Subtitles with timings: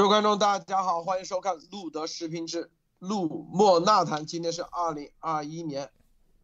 [0.00, 4.24] 各位观众，大家好，欢迎收看路德视频之路莫纳谈。
[4.24, 5.90] 今天是二零二一年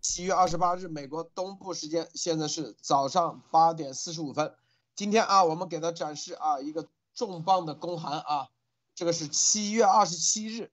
[0.02, 4.54] 七月二十八日，美国东部时间，现在是早上八点四十五分。
[4.94, 8.48] 今天啊，我们给他展示啊一个重磅的公函啊，
[8.94, 10.70] 这个是七月二十七日，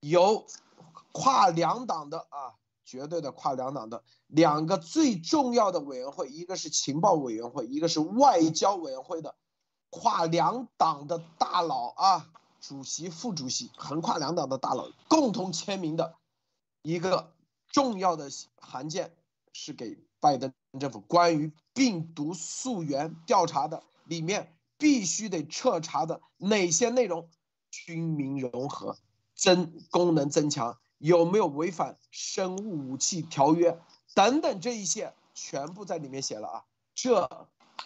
[0.00, 0.44] 由
[1.12, 2.52] 跨两党的啊，
[2.84, 9.34] 绝对的跨两党的两个最重要的委员会，一个是情报委员会，一个是外交委员会的。
[9.90, 12.28] 跨两党的大佬啊，
[12.60, 16.16] 主席、副主席，横跨两党的大佬共同签名的
[16.82, 17.32] 一个
[17.68, 19.14] 重要的函件，
[19.52, 27.28] 是给拜登政府关于病毒溯源调查的，里面必须得彻查的哪些内容？
[27.70, 28.96] 军民融合、
[29.34, 33.78] 增功能增强，有没有违反生物武器条约
[34.14, 36.64] 等等，这一些全部在里面写了啊。
[36.94, 37.28] 这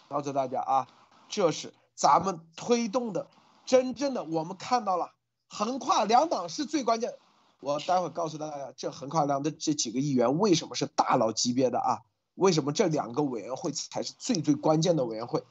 [0.09, 0.89] 告诉大家啊，
[1.29, 1.75] 这是。
[1.95, 3.29] 咱们推动的，
[3.65, 5.13] 真正的我们看到了，
[5.49, 7.15] 横跨两党是最关键。
[7.61, 12.01] 我待会告诉大家，这横跨两的这几个议员为什么是大佬级别的啊？
[12.35, 15.45] 为什么这两个委员会才是最最关键的委员会？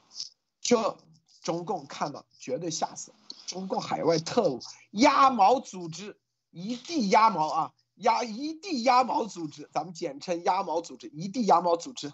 [0.60, 0.98] 这
[1.42, 3.12] 中共看到绝对吓死。
[3.46, 6.18] 中共海外特务鸭毛组织，
[6.50, 12.12] 一地鸭毛啊，鸭一地鸭毛组织，咱们简称鸭毛组织，一地鸭毛组织。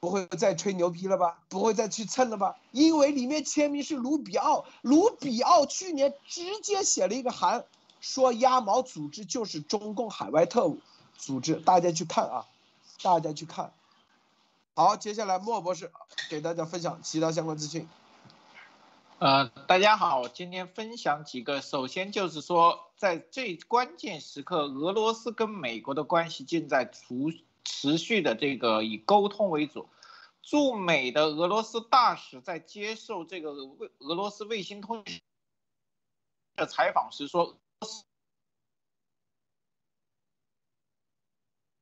[0.00, 1.38] 不会再吹牛逼了吧？
[1.48, 2.56] 不会再去蹭了吧？
[2.70, 7.64] 因为里面签名是卢比奥，卢比奥去年直接写了一个函，
[8.00, 10.78] 说鸭毛组织就是中共海外特务
[11.16, 12.46] 组织，大家去看啊，
[13.02, 13.72] 大家去看。
[14.74, 15.90] 好，接下来莫博士
[16.30, 17.88] 给大家分享其他相关资讯。
[19.18, 27.32] 呃，大家好，今天分享几个，首先就是说，在最关键时刻，俄罗斯跟美国的关系正在处。
[27.68, 29.88] 持续的这个以沟通为主，
[30.42, 35.20] 驻美的俄罗斯大使在接受这个卫俄罗斯卫星通讯
[36.56, 37.60] 的采访时说，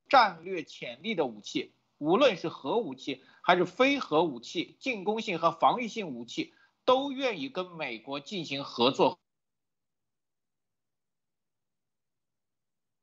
[0.08, 6.52] 战略潜力的武器，无论是核武器还是非核武器，进攻性和防御性武器，
[6.84, 9.20] 都愿意跟美国进行合作，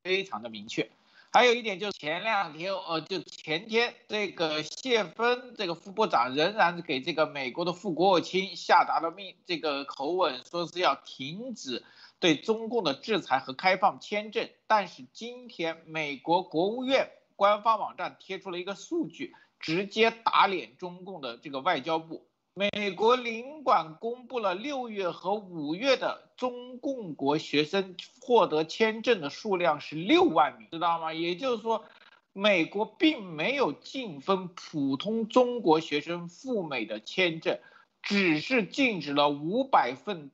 [0.04, 0.92] 非常的明确。
[1.36, 11.84] 还有一点就是前两天，呃，就前天，这个谢芬这个副部长仍然给这个美国的副国务卿下达了命，这个口吻说是要停止
[12.20, 14.48] 对中共的制裁和开放签证。
[14.68, 22.28] 但是今天美国国务院官方网站贴出了一个数据，直接打脸中共的这个外交部。
[22.56, 31.12] 美国领馆公布了六月和五月的中共国学生获得签证的数量是六万名，知道吗？
[31.12, 31.84] 也就是说，
[32.32, 37.60] 美国并没有禁封普通中国学生赴美的签证，
[38.04, 40.30] 只是禁止了五百份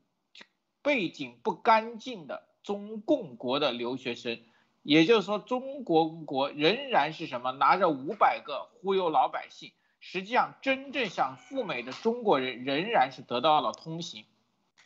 [0.81, 4.41] 背景不干净的中共国的留学生。
[4.83, 7.53] 也就是说，中国国仍然是什么？
[7.53, 9.71] 拿着五百个忽悠老百姓。
[9.99, 14.25] 实际上，真正想赴美的中国人仍然是得到了通行。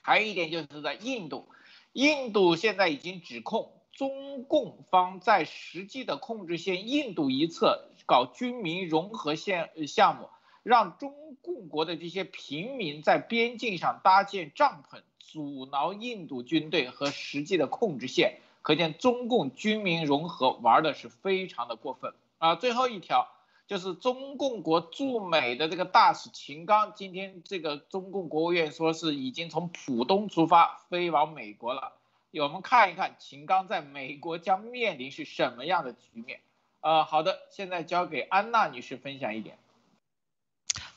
[0.01, 1.47] 还有一点就是在印度，
[1.93, 10.29] 印度现在已经指控中共方在实际的控制线印度一侧搞军民融合线项目，
[10.63, 18.39] 让中共国的这些平民在边境上搭建帐篷，阻挠印度军队和实际的控制线。
[18.61, 22.55] 可见中共军民融合玩的是非常的过分啊！
[22.55, 23.27] 最后一条。
[23.67, 31.93] 就是中共国驻美的这个大使秦刚，今天这个中共国务院说是已经从浦东出发飞往美国了。
[32.33, 36.41] 我们看一看秦刚在美国将面临是什么样的局面。
[36.81, 39.57] 呃，好的，现在交给安娜女士分享一点。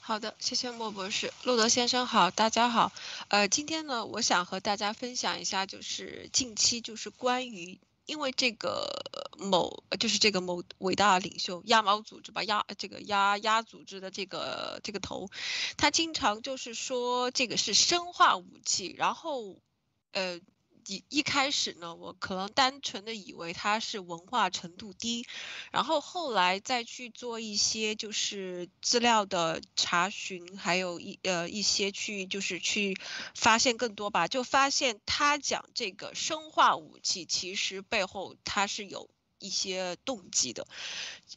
[0.01, 2.91] 好的，谢谢莫博士，路德先生好，大家好。
[3.29, 7.79] 呃，今天呢，我想和大家分享一下，就是近期就是关于。
[8.07, 8.89] 因为这个
[9.39, 15.29] 某就是这个某伟大领袖鸭毛组织吧，鸭这个鸭鸭组织的这个这个头，
[15.77, 19.57] 他经常就是说这个是生化武器，然后，
[20.13, 20.41] 呃。
[20.87, 25.27] 一一开始呢，我可能单纯的以为他是文化程度低，
[25.73, 32.97] 然后后来再去做一些就是资料的查询，还有一呃一些去就是去
[33.35, 40.67] 发现更多吧，就发现他讲这个生化武器，其实背后他是有一些动机的。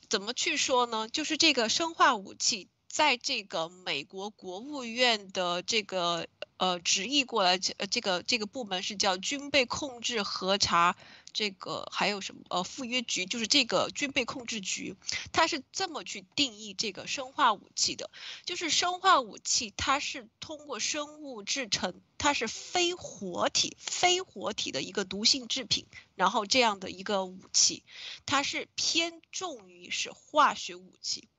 [0.09, 1.09] 怎么去说呢？
[1.09, 2.69] 就是这个生化武器。
[2.89, 6.27] 在这个美国国务院的这个
[6.57, 10.97] 呃直译过来，这这个这个部门是叫军备控制核查。
[11.31, 12.41] 这个还有什么？
[12.49, 14.95] 呃，赴约局就是这个军备控制局，
[15.31, 18.09] 它是这么去定义这个生化武器的，
[18.45, 25.85] 就是生化武器它是通过生物制成，它是非活体、非活体的一个毒性制品，
[26.15, 27.83] 然后这样的一个武器，
[28.25, 31.29] 它是偏重于是化学武器。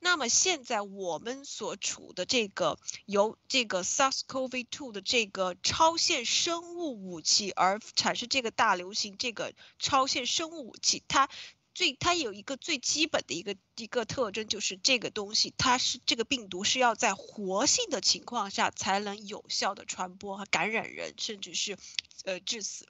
[0.00, 11.28] 那么现在我们所处的这个由这个 SARS-CoV-2 的这个超限生物武器而产生这个大流行，这个超限生物武器，它
[11.74, 21.76] 最它有一个最基本的一个一个特征，就是这个东西它是这个病毒是要在活性的情况下才能有效的传播和感染人，甚至是
[22.24, 22.86] 呃致死。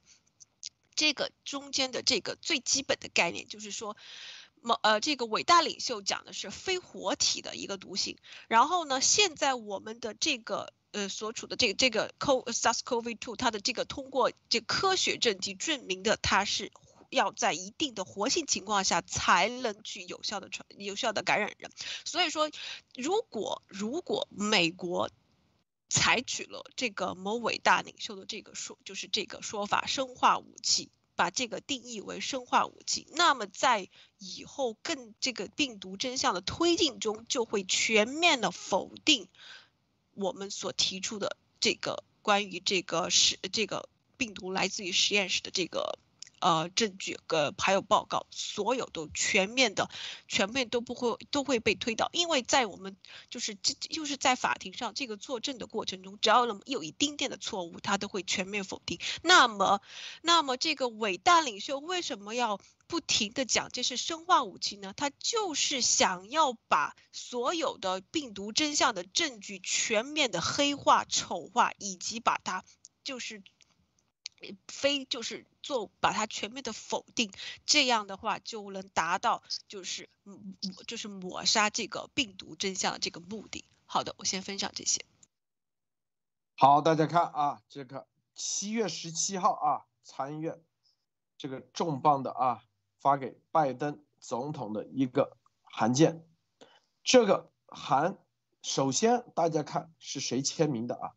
[0.95, 3.97] 这个中间的这个最基本的概念就是说。
[4.61, 8.17] 某呃，这个伟大领袖讲的是非活体的一个毒性，
[8.47, 16.71] 然后呢，现在我们的这个呃所处的这个这个 CO SARS-CoV-2，它的这个通过这科学证据证明的，它是
[17.09, 21.71] 要在一定的活性情况下才能去有效的传有效的感染人，
[22.05, 22.51] 所以说，
[22.95, 25.09] 如果如果美国
[25.89, 30.91] 采取了这个某伟大领袖的这个说，就是这个说法，生化武器。
[31.19, 33.89] 把这个定义为生化武器，那么在
[34.19, 39.27] 以后更这个病毒真相的推进中，就会全面的否定
[40.13, 45.99] 我们所提出的这个关于这个实这个病毒来自于实验室的这个。
[46.41, 49.89] 呃，证据呃还有报告，所有都全面的，
[50.27, 52.95] 全面都不会都会被推倒，因为在我们
[53.29, 58.99] 就是这就是在法庭上这个作证的过程中，只要有一丁点的错误，他都会全面否定。
[59.21, 59.81] 那么，
[60.21, 64.93] 那么这个伟大领袖为什么要不停的讲这是生化武器呢？
[64.95, 72.63] 他就是想要把所有的病毒真相的证据全面的黑化、丑化，以及把它
[73.03, 73.43] 就是。
[74.67, 77.31] 非就是做把它全面的否定，
[77.65, 80.09] 这样的话就能达到就是
[80.87, 83.65] 就是抹杀这个病毒真相的这个目的。
[83.85, 85.03] 好的，我先分享这些。
[86.55, 90.61] 好，大家看啊，这个七月十七号啊，参议院
[91.37, 92.63] 这个重磅的啊
[92.99, 96.27] 发给拜登总统的一个函件，
[97.03, 98.17] 这个函
[98.61, 101.15] 首先大家看是谁签名的啊？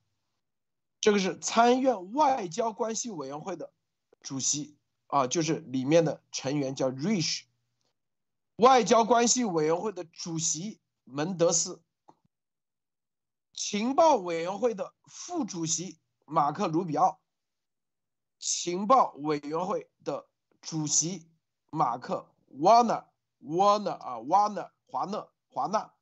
[1.02, 3.72] 这个是参院外交关系委员会的
[4.20, 4.78] 主席
[5.08, 7.42] 啊，就是里面的成员叫 Rich，
[8.54, 11.82] 外交关系委员会的主席门德斯，
[13.52, 17.20] 情报委员会的副主席马克卢比奥，
[18.38, 20.28] 情报委员会的
[20.60, 21.28] 主席
[21.70, 23.06] 马克 Warner
[23.42, 25.92] Warner 啊瓦纳华纳华纳。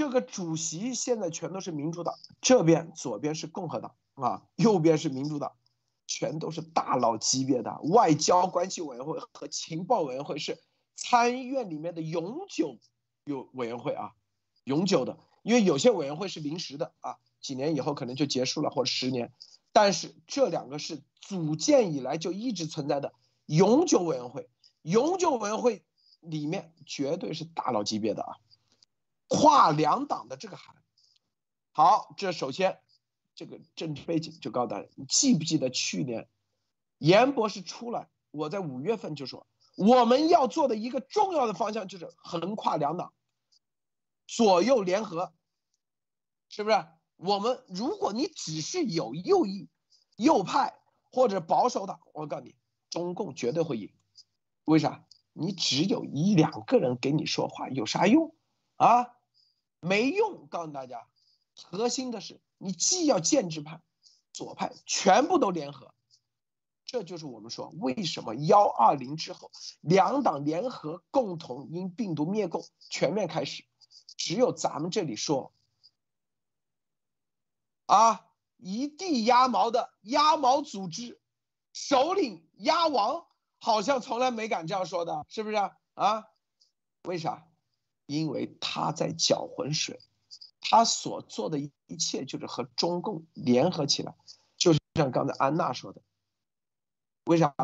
[0.00, 5.52] 这个主席现在全都是民主党，这边左边是共和党啊，右边是民主党，
[6.06, 10.58] 全都是大佬级别的外交关系委员会和情报委员会是
[10.96, 12.78] 参议院里面的永久
[13.24, 14.12] 有委员会啊，
[14.64, 19.34] 永久的，因为有些委员会是临时的啊，几年以后可能就结束了或者十年，
[19.70, 23.12] 但是这两个是组建以来就一直存在的
[23.44, 24.48] 永久委员会，
[24.80, 25.84] 永久委员会
[26.20, 28.36] 里面绝对是大佬级别的啊。
[29.30, 30.74] 跨两党的这个函，
[31.70, 32.80] 好，这首先
[33.36, 36.28] 这个政治背景就告诉大家，你记不记得去年
[36.98, 39.46] 严博士出来，我在五月份就说
[39.76, 43.12] 我们要做的一个重要的方向就是横跨两党，
[44.26, 45.32] 左右联合，
[46.48, 46.84] 是不是？
[47.14, 49.68] 我们如果你只是有右翼、
[50.16, 50.74] 右派
[51.12, 52.56] 或者保守党，我告诉你，
[52.90, 53.92] 中共绝对会赢。
[54.64, 55.06] 为啥？
[55.32, 58.34] 你只有一两个人给你说话，有啥用
[58.74, 59.19] 啊？
[59.80, 61.06] 没用，告诉大家，
[61.54, 63.80] 核心的是你既要建制派、
[64.32, 65.94] 左派全部都联合，
[66.84, 73.64] 这就是我们说为什么幺二零之后两党联合共同因病毒灭共全面开始，
[74.16, 75.52] 只有咱们这里说，
[77.86, 78.26] 啊
[78.58, 81.18] 一地鸭毛的鸭毛组织
[81.72, 83.26] 首领鸭王
[83.58, 85.56] 好像从来没敢这样说的，是不是
[85.94, 86.26] 啊？
[87.04, 87.46] 为啥？
[88.10, 90.00] 因为他在搅浑水，
[90.60, 94.16] 他所做的一切就是和中共联合起来，
[94.56, 96.02] 就像刚才安娜说的，
[97.24, 97.54] 为啥？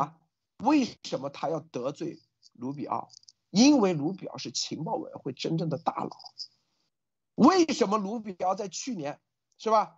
[0.63, 2.21] 为什么他要得罪
[2.53, 3.09] 卢比奥？
[3.49, 6.17] 因为卢比奥是情报委员会真正的大佬。
[7.35, 9.19] 为什么卢比奥在去年
[9.57, 9.97] 是吧，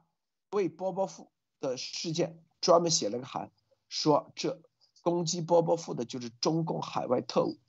[0.50, 3.51] 为波波夫的事件专门写了个函，
[3.88, 4.63] 说这
[5.03, 7.60] 攻击波波夫的就是中共海外特务。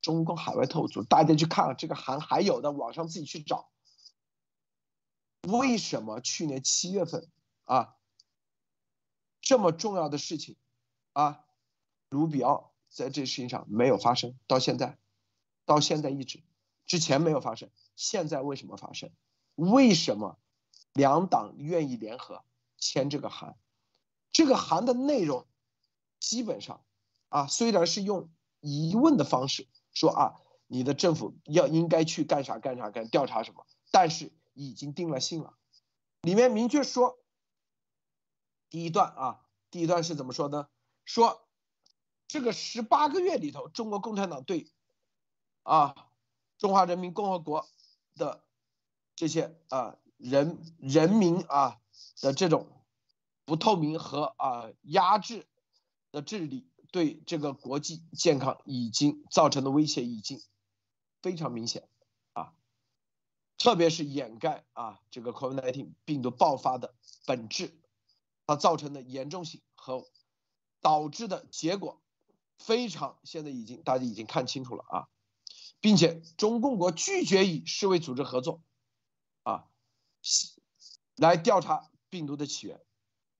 [0.00, 3.70] 中共海外特务组，大家去看这个函还有的，网上自己去找。
[5.48, 7.28] 为什么去年七月份
[7.64, 7.96] 啊，
[9.40, 10.56] 这么重要的事情
[11.12, 11.44] 啊，
[12.10, 14.98] 卢比奥在这事情上没有发生，到现在，
[15.64, 16.42] 到现在一直，
[16.86, 19.10] 之前没有发生，现在为什么发生？
[19.54, 20.38] 为什么
[20.92, 22.44] 两党愿意联合
[22.76, 23.56] 签这个函？
[24.32, 25.46] 这个函的内容
[26.18, 26.84] 基本上
[27.28, 28.30] 啊，虽然是用
[28.60, 30.34] 疑问的方式说啊，
[30.66, 34.32] 你的政府要应该去干啥干啥干调查什么，但是。
[34.52, 35.54] 已经定了性了，
[36.22, 37.18] 里面明确说，
[38.68, 40.68] 第一段啊，第一段是怎么说呢？
[41.04, 41.48] 说
[42.26, 44.70] 这个十八个月里头，中国共产党对
[45.62, 45.94] 啊
[46.58, 47.70] 中华人民共和国
[48.16, 48.44] 的
[49.14, 51.80] 这些啊人人民啊
[52.20, 52.66] 的这种
[53.44, 55.46] 不透明和啊压制
[56.10, 60.40] 的治理，对这个国际健康已经造成的威胁已经
[61.22, 61.88] 非常明显
[62.32, 62.54] 啊。
[63.58, 66.94] 特别是掩盖啊，这个 COVID-19 病毒爆发的
[67.26, 67.78] 本质，
[68.46, 70.06] 它造成的严重性和
[70.80, 72.00] 导致的结果，
[72.58, 75.08] 非常现在已经大家已经看清楚了啊，
[75.80, 78.62] 并且中共国拒绝与世卫组织合作，
[79.42, 79.66] 啊，
[81.16, 82.80] 来调查病毒的起源，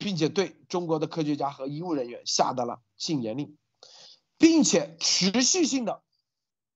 [0.01, 3.57] 并且对中国的科学家和医务人员下达了禁言令，
[4.37, 6.03] 并且持续性的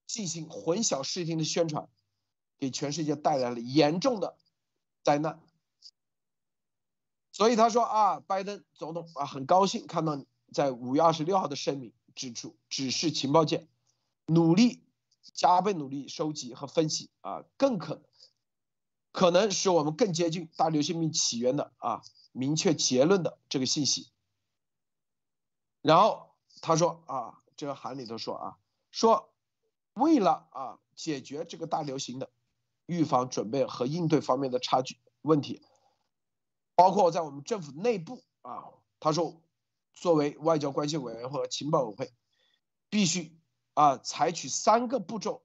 [0.07, 1.89] 进行混淆视听的宣传。
[2.57, 4.39] 给全世界带来了严重的
[5.03, 5.43] 灾难，
[7.33, 13.67] 所以他说啊，拜登总统啊，很高兴看到你在五月二十六号的声明指出，指示情报界
[14.27, 14.85] 努力
[15.35, 18.01] 加倍努力收集和分析啊，更可
[19.11, 22.03] 可能使我们更接近大流行病起源的啊
[22.35, 24.11] 明确结论的这个信息。
[25.81, 28.59] 然后他说啊，这个函里头说啊，
[28.91, 29.33] 说
[29.95, 32.29] 为了啊解决这个大流行的。
[32.87, 35.63] 预防、准备和应对方面的差距问题，
[36.75, 39.41] 包括在我们政府内部啊，他说，
[39.95, 42.13] 作为外交关系委员会和情报委员会，
[42.91, 43.41] 必须
[43.73, 45.43] 啊采取三个步骤。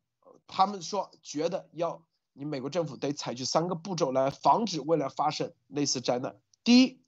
[0.47, 6.37] 他们说觉得要你美国政府得采取三个步骤来防止未来发生类似灾难。
[6.63, 7.01] 第一，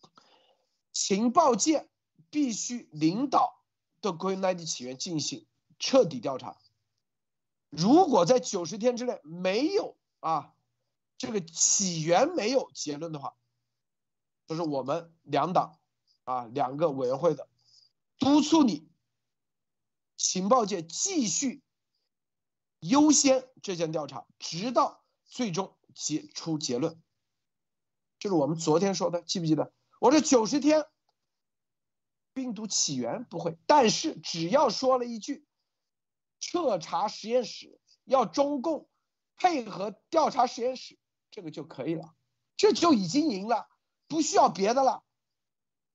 [0.91, 1.89] 情报界
[2.29, 3.61] 必须领导
[3.99, 5.45] 对 COVID-19 起源进行
[5.77, 6.57] 彻底调查。
[7.69, 10.53] 如果在九十天之内没有啊，
[11.17, 13.35] 这个起源没有结论的话，
[14.47, 15.79] 就是我们两党
[16.23, 17.47] 啊两个委员会的
[18.17, 18.89] 督促你，
[20.17, 21.63] 情报界继续
[22.79, 27.01] 优先这项调查，直到最终结出结论。
[28.21, 29.73] 就是我们昨天说的，记不记得？
[29.99, 30.85] 我说九十天，
[32.33, 35.45] 病毒起源不会，但是只要说了一句，
[36.39, 38.87] 彻查实验室，要中共。
[39.37, 40.99] 配合调查实验室，
[41.31, 42.13] 这个就可以了，
[42.57, 43.67] 这就已经赢了，
[44.07, 45.03] 不需要别的了。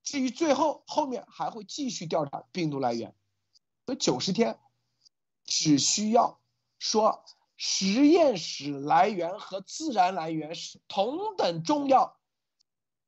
[0.02, 3.14] 至于最后后面还会继续调查病毒来源，
[3.86, 4.58] 这九十天
[5.44, 6.40] 只需要
[6.80, 7.24] 说
[7.56, 12.16] 实验室来源和自然来源是同等重要，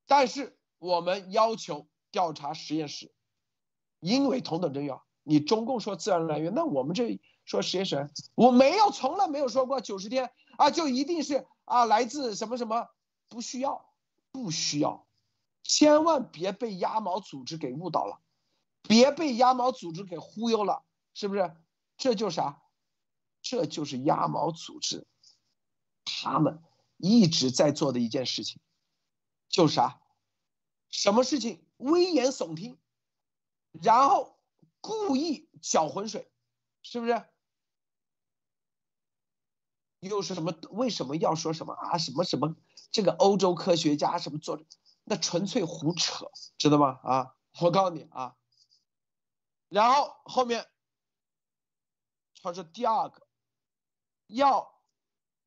[0.06, 3.12] 但是我们要求调查实验室，
[4.00, 5.04] 因为同等重要。
[5.22, 7.20] 你中共说自然来源，那我们这。
[7.44, 12.90] 说实验室，我没有，从来没有说过九十天啊，就一定是啊，来自什么什么，
[13.30, 13.90] 不需要，
[14.30, 15.06] 不需要，
[15.62, 18.20] 千万别被鸭毛组织给误导了，
[18.82, 20.82] 别被鸭毛组织给忽悠了，
[21.14, 21.56] 是不是？
[21.96, 22.60] 这就啥？
[23.50, 25.06] 这就是鸭毛组织，
[26.04, 26.62] 他们
[26.98, 28.60] 一直在做的一件事情，
[29.48, 30.02] 就是啥？
[30.90, 31.66] 什么事情？
[31.78, 32.78] 危言耸听，
[33.72, 34.38] 然后
[34.82, 36.30] 故意搅浑水，
[36.82, 37.24] 是不是？
[40.00, 40.52] 又是什么？
[40.68, 41.96] 为什么要说什么啊？
[41.96, 42.54] 什么什么？
[42.90, 44.62] 这个欧洲科学家什么做？
[45.04, 47.00] 那纯粹胡扯，知道吗？
[47.02, 48.36] 啊，我告诉你啊。
[49.70, 50.70] 然后后面
[52.42, 53.27] 他说第二个，
[54.28, 54.78] 要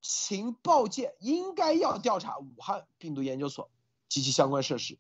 [0.02, 3.72] 情报界应该要调查武汉病毒研究所
[4.10, 5.00] 及其相关设施，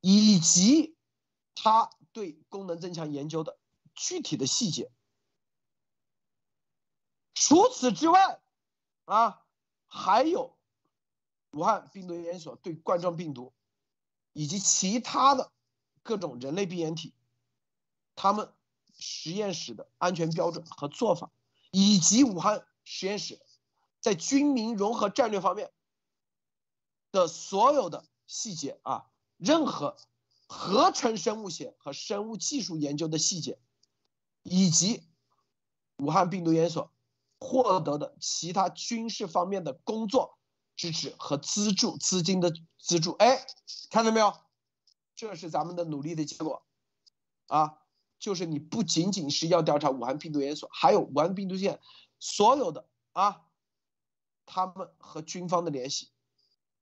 [0.00, 0.96] 以及
[1.54, 3.58] 他对功能增强研究的
[3.94, 4.90] 具体的细节。
[7.32, 8.40] 除此之外，
[9.06, 9.42] 啊，
[9.86, 10.56] 还有
[11.50, 13.52] 武汉病毒研究所对冠状病毒
[14.32, 15.50] 以及其他的
[16.02, 17.14] 各种人类病原体，
[18.14, 18.52] 他们
[18.98, 21.30] 实验室的安全标准和做法，
[21.74, 23.40] 以及武汉实验室
[24.00, 25.72] 在军民融合战略方面
[27.10, 29.96] 的所有的细节啊，任何
[30.46, 33.58] 合成生物学和生物技术研究的细节，
[34.42, 35.02] 以及。
[35.98, 36.92] 武汉病毒研究所
[37.38, 40.36] 获得的其他军事方面的工作
[40.74, 43.12] 支持和资助资金的资助。
[43.12, 43.46] 哎，
[43.90, 44.34] 看到没有？
[45.14, 46.64] 这是咱们的努力的结果
[47.46, 47.78] 啊！
[48.24, 51.78] 就是你不仅仅是要调查武汉病毒研究所，还有武汉病毒线
[52.18, 53.42] 所有的啊，
[54.46, 56.08] 他们和军方的联系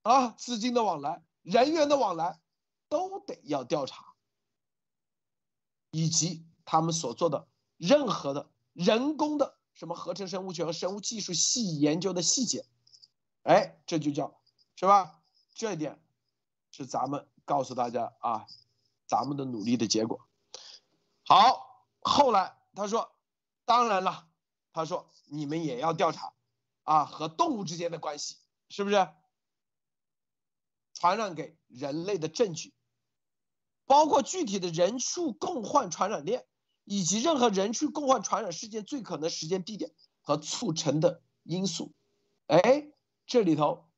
[0.03, 2.39] 啊，资金的往来、人员的往来
[2.87, 4.13] 都得要调查，
[5.91, 7.45] 以及他们所做的
[7.75, 12.65] 任何的人工的什么合成生物学和生物技术细研究的细节，
[13.41, 14.39] 哎，这就叫
[14.77, 15.19] 是吧？
[15.53, 16.01] 这一点
[16.71, 18.47] 是咱们告诉大家啊，
[19.05, 20.25] 咱们的努力的结果。
[21.25, 23.15] 好，后来他说，
[23.65, 24.27] 当然了，
[24.73, 26.33] 他说你们也要调查，
[26.83, 28.37] 啊，和动物之间的关系
[28.69, 29.07] 是不是？
[30.93, 32.73] 传染给人类的证据，
[33.85, 36.45] 包括具体的人畜共患传染链，
[36.83, 41.93] 以及任何人畜共患传染事件最可能时间、地点和促成的因素。
[42.47, 42.91] 哎，
[43.25, 43.89] 这里头，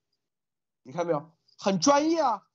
[0.84, 2.48] 你看没有，很专业啊，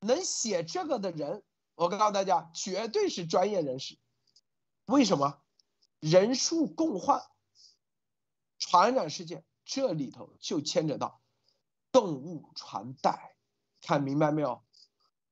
[0.00, 1.42] 能写这个的人。
[1.76, 3.98] 我告诉大家，绝对是专业人士。
[4.86, 5.40] 为什么？
[6.00, 7.22] 人数共患
[8.58, 11.20] 传染事件，这里头就牵扯到
[11.92, 13.36] 动物传代，
[13.80, 14.62] 看明白没有？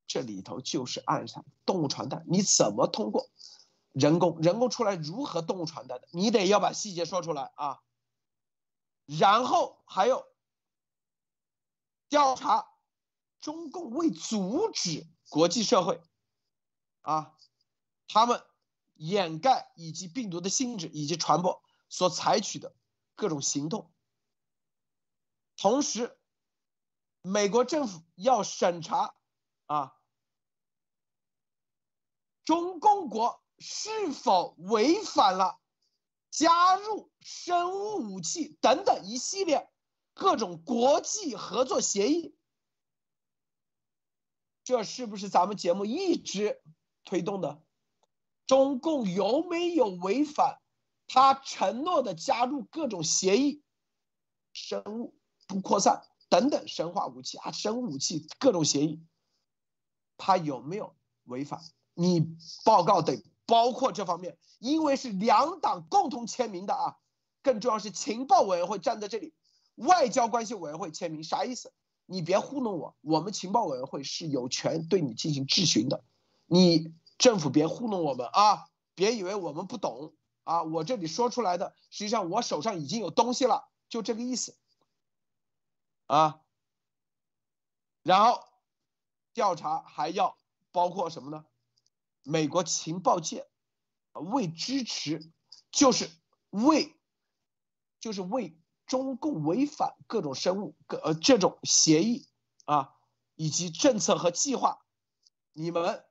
[0.07, 3.29] 这里头就是暗杀动物传代，你怎么通过
[3.93, 4.39] 人工？
[4.41, 6.09] 人工出来如何动物传代的？
[6.13, 7.81] 你得要把细节说出来啊。
[9.07, 10.27] 然后还有
[12.09, 12.69] 调查
[13.41, 16.01] 中共为阻止国际社会。
[17.05, 17.37] 啊，
[18.09, 18.43] 他们
[18.95, 22.75] 掩盖以及病毒的性质以及传播所采取的
[23.15, 23.93] 各种行动，
[25.55, 26.19] 同时，
[27.21, 29.15] 美国政府要审查
[29.67, 29.95] 啊，
[32.45, 35.61] 中共国是否违反了
[36.31, 39.71] 加入生物武器等等一系列
[40.15, 42.35] 各种国际合作协议，
[44.65, 46.63] 这是不是咱们节目一直？
[47.05, 47.63] 推动的，
[48.47, 50.59] 中共有没有违反
[51.07, 53.63] 他承诺的加入各种协议、
[54.53, 55.15] 生物
[55.47, 59.03] 不扩散等等生化武器啊、生物武器各种协议，
[60.17, 61.61] 他有没有违反？
[61.95, 66.97] 你报告得包括这方面，因为是两党共同签名的啊。
[67.43, 69.35] 更重要是情报委员会站在这里，
[69.75, 71.71] 外交关系委员会签名，啥意思？
[72.07, 76.03] 你别糊弄我，我们情报委员会是有权对你进行质询的。
[76.47, 78.69] 你政府别糊弄我们啊！
[78.97, 80.63] 别以为我们不懂啊！
[80.63, 84.57] 我这里说出来的，实际上我手上已经有东西了，就这个意思
[86.07, 86.41] 啊。
[88.03, 88.45] 然后
[89.33, 90.37] 调查还要
[90.71, 91.45] 包括什么呢？
[92.23, 93.49] 美国情报界
[94.13, 95.33] 为支持，
[95.73, 96.09] 就是
[96.51, 96.95] 为，
[97.99, 102.29] 就是为中共违反各种生物各呃这种协议
[102.65, 102.95] 啊，
[103.35, 104.85] 以及政策和计划，
[105.53, 106.05] 你们。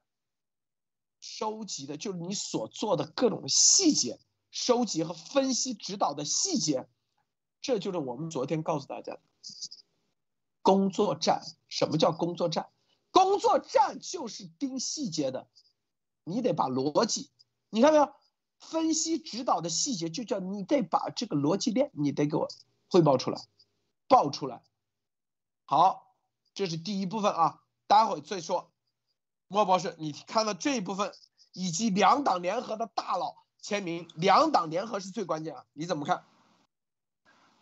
[1.24, 4.20] 收集的就是你所做的各种细节，
[4.52, 6.86] 收集和分析指导的细节，
[7.62, 9.22] 这就是我们昨天告诉大家的
[10.62, 11.42] 工作站。
[11.70, 12.70] 什么叫工作站？
[13.10, 15.48] 工作站就是盯细节的，
[16.26, 17.32] 你得把逻辑，
[17.70, 18.14] 你看没有？
[18.60, 22.50] 分析指导的细节就叫你得把这个逻辑链，你得给我
[22.90, 23.42] 汇报出来，
[24.10, 24.62] 报出来。
[25.64, 26.18] 好，
[26.54, 28.73] 这是第一部分啊，待会再说。
[29.48, 31.12] 莫博士，你看到这一部分，
[31.54, 36.24] 以及两党联合的大佬签名，两党联合是最关键啊，你怎么看？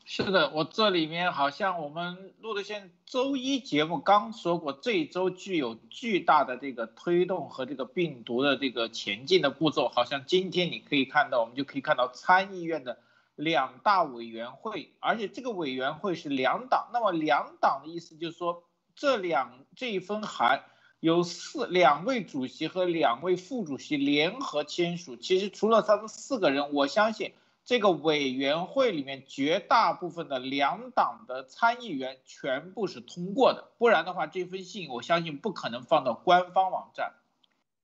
[0.04, 13.00] 是的，我这里面好像我们录的线周一节目刚说过，这一周具有巨大的这个推动和这个病毒的这个前进的步骤，好像今天你可以看到，我们就可以看到参议院的
[13.36, 18.63] 两大委员会，而且这个委员会是两党，那么两党的意思就是说，
[18.96, 20.63] 这两这一分函。
[21.02, 25.18] 有四两位主席和两位副主席联合签署。
[25.18, 27.34] 其实除了他们四个人，我相信
[27.66, 37.14] 这个委员会里面绝大部分的两党的参议员全部是通过的，不然的话，这封信我相信不可能放到官方网站。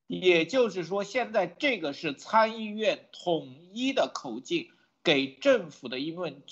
[0.05, 4.69] 也就是说，现在这个是参议院统一的口径
[5.03, 6.43] 给政府的一份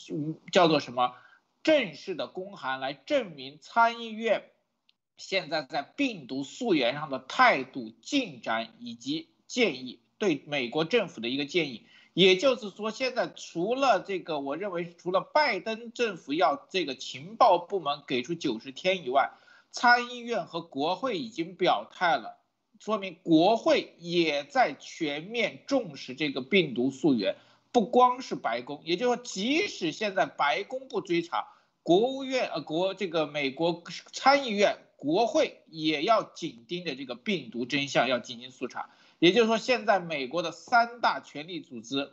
[0.52, 1.14] 叫做什么
[1.62, 4.50] 正式的公函，来证明参议院。
[5.18, 19.32] 现在在病毒溯源上的态度进展以及建议，对美国政府的一个建议，也就是说，现在除了这个，我认为除了拜登政府要这个情报部门给出九十天以外，
[19.72, 22.38] 参议院和国会已经表态了，
[22.80, 27.36] 说明国会也在全面重视这个病毒溯源，
[27.72, 31.48] 不光是白宫，也就是说，即使现在白宫不追查，
[31.84, 38.90] 国务院呃国这个美国参议院、国会也要紧盯着这个病毒真相，要进行肃查。
[39.20, 42.12] 也就是说，现在美国的三大权力组织，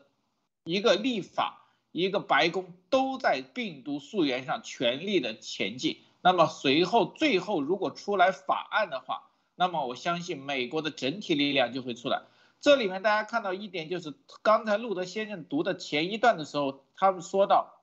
[0.64, 5.98] 一个立法，一个白宫，都在病毒溯源上全力的前进。
[6.20, 12.22] 那么随后最后如果出来法案的话，那么我相信美国的整体力量就会出来。
[12.60, 17.80] 这里面大家看到一点，就是刚才路德先生读的前一段的时候，他们说到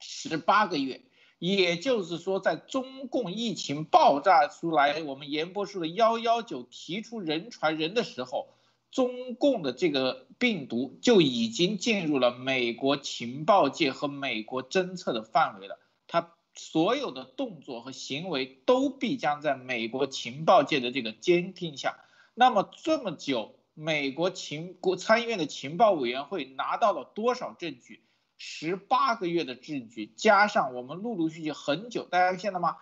[0.00, 1.00] 十八个月，
[1.40, 8.54] 也就是说，在中共疫情爆炸出来，我们严博士的幺幺九提出人传人的时候，
[8.92, 22.04] 中共的这个病毒就已经进入了美国情报界和美国侦测的范围了，它所有的动作和行为都必将在美国情报界的这个监听下。
[22.34, 23.56] 那么这么久。
[23.72, 28.02] 美国情国参议院的情报委员会拿到了多少证据？
[28.42, 32.78] 十八个月的证据，加上我们陆陆续续很久，大家见到吗？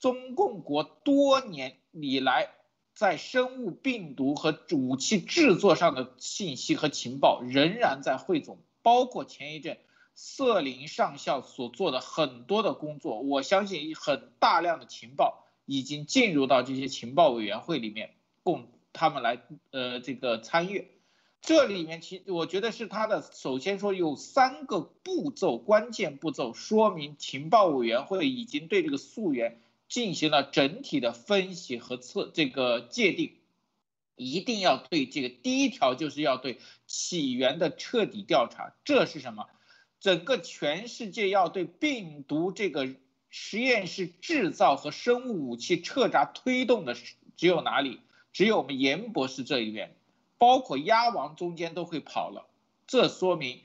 [0.00, 2.48] 中共国多年以来
[2.94, 9.76] 在生物病毒和武器制作上的信息和情报仍然在汇总，包括前一阵
[10.14, 18.66] 瑟林上校所做的很多的工作，我相信很大量的情报已经进入到这些情报委员会里面供。
[18.94, 20.86] 他们来呃这个参与，
[21.42, 33.34] 这里面其我觉得是他的首先说有三个步骤，关键步骤说明情报委员会已经对这个溯源进行了整体的分析和测这个界定，
[34.14, 39.46] 一定要对这个第一条就是要对起源的彻底调查，这是什么？
[39.98, 42.88] 整个全世界要对病毒这个
[43.30, 46.96] 实验室制造和生物武器彻查推动的
[47.36, 47.98] 只有哪里？
[48.32, 49.96] 只有我们严博士这一边，
[50.42, 52.48] 包括鸭王中间都会跑了，
[52.88, 53.60] 这说明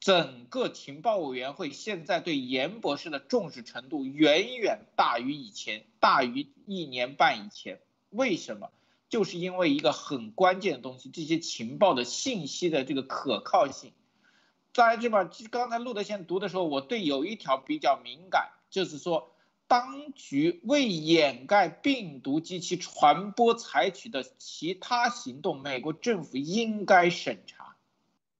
[0.00, 7.80] 整个情报委员会现在对严博士的重视程度远远大于以前，大于一年半以前。
[8.08, 8.70] 为什么？
[9.10, 13.92] 就是因为一个很关键的东西，这些情报的信息的这个可靠性。
[14.72, 19.31] 在这边，刚才路德先读的时候，我对有一条比较敏感，就是说。
[19.72, 27.74] 当局为掩盖病毒及其传播采取的其他行动，美国政府应该审查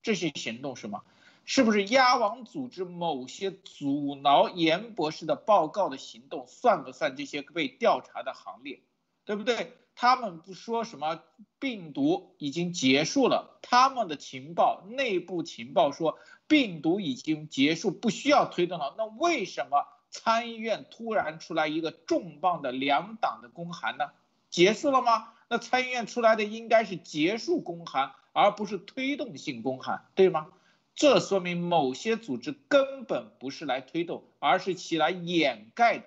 [0.03, 1.01] 这些行动是吗？
[1.47, 8.83] 是不是鸭王组织某些阻挠严博士的报告的行动，算不算这些被调查的行列？
[9.25, 9.73] 对不对？
[9.95, 11.23] 他们不说什么
[11.59, 18.95] 病毒已经结束了，他们的情报内部情报说病毒已经结束，不需要推动了。
[18.99, 19.87] 那为什么？
[20.13, 24.11] 参议院突然出来一个重磅的两党的公函呢？
[24.51, 25.33] 结束了吗？
[25.49, 30.49] 那参议院出来的应该是结束公函，而不是推动性公函，对吗？
[30.95, 36.05] 这说明某些组织根本不是来推动，而是起来掩盖的。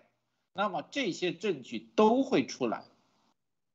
[0.53, 2.83] 那么这些证据都会出来，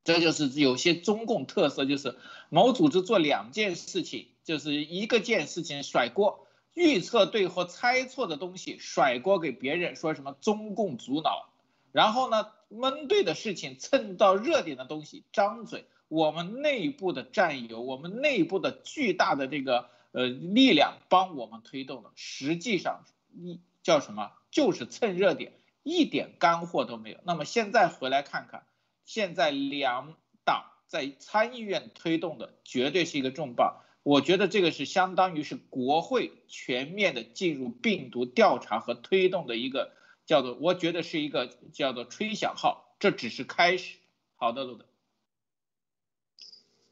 [0.04, 2.16] 这就是有些中共特色，就是
[2.48, 6.46] 某组织做两件事情，就是一个件事情甩锅。
[6.74, 11.50] 预测对或猜错的东西甩锅给别人，说什么中共阻挠，
[11.92, 23.04] 然后呢，闷对的事情蹭到热点的东西张嘴，我们内部的战友，我们内部的巨大的这个呃力量帮我们推动了，实际上
[23.34, 25.52] 一叫什么，就是蹭热点，
[25.82, 27.18] 一点干货都没有。
[27.24, 28.64] 那么现在回来看看，
[29.04, 33.82] 现在两党在参议院推动的绝对是一个重磅。
[34.02, 39.92] 我觉得这个是相当于是国会全面的进入病毒调查和推动的一个
[40.24, 43.98] 叫做，我觉得是一个叫做吹响号，这只是开始。
[44.36, 44.86] 好的，路德。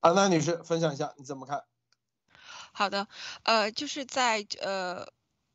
[0.01, 1.64] 安娜女士分享一下你怎么看？
[2.73, 3.09] 好的，
[3.42, 5.09] 呃，就是在呃，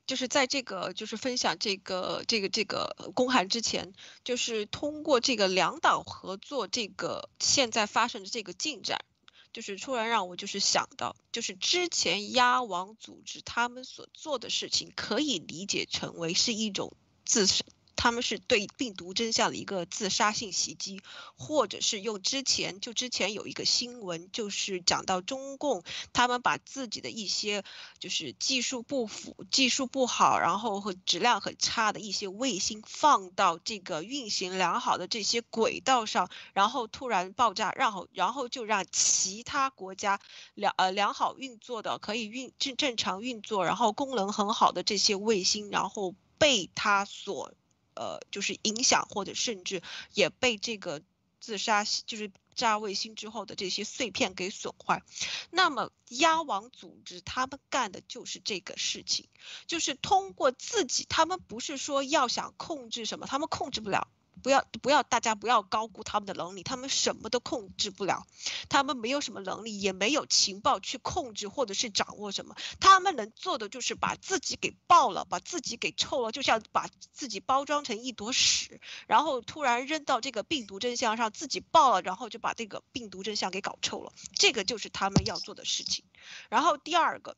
[0.07, 9.05] 就是在这个就是分享这个这个这个公函之前，就是通过这个两党合作这个现在发生的这个进展。
[9.53, 16.91] 就是突然让我就是想到，就是之前鸭王组织他们所做的事情，可以理解成为是一种
[17.23, 17.63] 自杀。
[17.95, 21.01] 他们是对病毒真相的一个自杀性袭击，
[21.35, 27.63] 或者是用之前就之前有一个新闻，就是讲到中共他们把自己的一些
[27.99, 40.19] 就是技术不符、技术不好，然后和质量很差的一些卫星放到这个运行良好的这些轨道上，然后突然爆炸，然后然后就让其他国家
[40.55, 47.53] 良呃良好运作的可以运正正常运作，然后功能很好的这些卫星，然后被它所。
[47.95, 49.81] 呃，就是影响或者甚至
[50.13, 51.01] 也被这个
[51.39, 55.03] 自杀就是炸卫星之后的这些碎片给损坏。
[55.49, 59.27] 那么鸭王组织他们干的就是这个事情，
[59.67, 64.07] 就是通过自己，他们不是说要想控制什么，他们控制不了。
[64.41, 68.25] 不要不要，大家不要高估他们的能力，他们什么都控制不了，
[68.67, 86.03] 他们没有什么能力，也没有情报去控制或者是掌握什么，他们能做的就是把自己给爆了，把自己给臭了，就像把自己包装成一坨屎，然后突然扔到这个病毒真相上，自己爆了，然后就把这个病毒真相给搞臭了，这个就是他们要做的事情。
[86.49, 87.37] 然后第二个，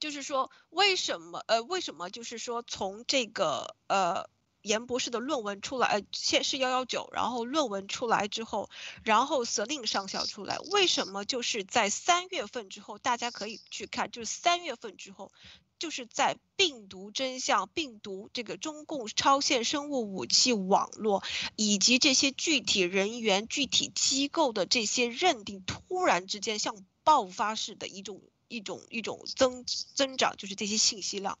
[0.00, 4.28] 就是说为什么呃为什么就是说从这个呃。
[4.62, 8.70] 严博士的论文出来，先是幺幺九，然后论文出来之后，
[9.04, 15.32] 然后责令上校出来，为什么就是在三月份之后，大家可以去看，就是三月份之后，
[15.78, 21.24] 就是在病毒真相、病毒这个中共超限生物武器网络
[21.56, 31.36] 以及这些具体人员、具体机构的这些认定，突然之间像爆发式的一种一种一种增增长，就是这些信息量，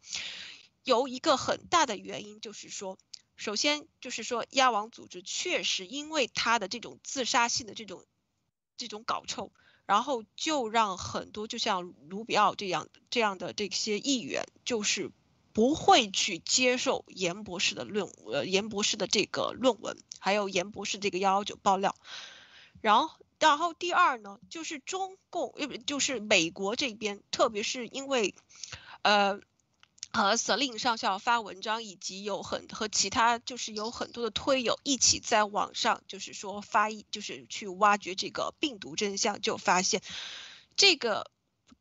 [0.84, 2.98] 有一个很大的原因就是说。
[3.34, 8.04] 首先就是说，鸭王组织确实因为他的这种自杀性的这种
[8.76, 9.50] 这种搞臭，
[9.84, 15.10] 然后就让很多就像卢比奥这样这样的这些议员，就是
[15.52, 21.96] 不会去接受严博士的论呃严博士的这个论文，还有严博士这个幺幺九爆料。
[22.80, 25.52] 然后，然后第二呢，就是中共，
[25.84, 28.36] 就是美国这边，特别是因为，
[29.00, 29.40] 呃。
[30.12, 40.02] 和司令上校发文章，以及有很和其他就是有很多的推友一起在网上，就是说发一就是去挖掘这个病毒真相，就发现，
[40.76, 41.30] 这个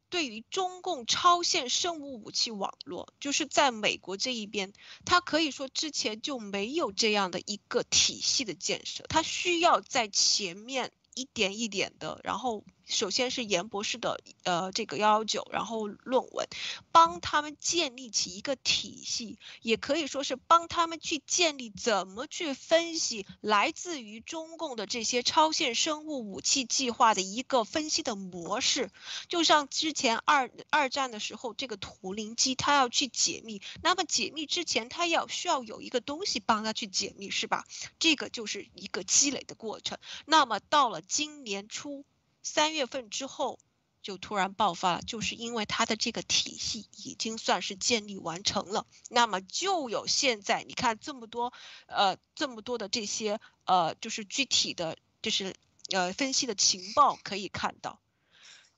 [0.10, 4.72] 对于中共超限生物武器网络，就是在美国这一边，
[5.04, 12.64] 它可以说之前就没有这样的一个体系的建设，它需要在前面一点一点的，然后。
[12.92, 16.48] 首先是严博士的呃这个幺幺九，然后论文，
[16.92, 28.92] 帮他们建立起一个体系，也可以说是帮他们去建立怎么去分析来自于中共的这些超限生物武器计划的一个分析的模式。
[29.30, 37.66] 就像之前二二战的时候，这个图灵机他要去解密，那么解密之前他要需要有一个东西帮他去解密，是吧？
[38.00, 39.98] 这个就是一个积累的过程。
[40.26, 42.06] 那么到了今年初。
[42.44, 43.60] 三月份之后
[44.02, 51.54] 就突然爆发了，就是因为它的这个体系已经算是建立完成了，那么就有现在你看这么多，
[51.88, 55.56] 呃，这么多的这些呃，就是具体的，就是
[55.90, 58.00] 呃分析的情报可以看到，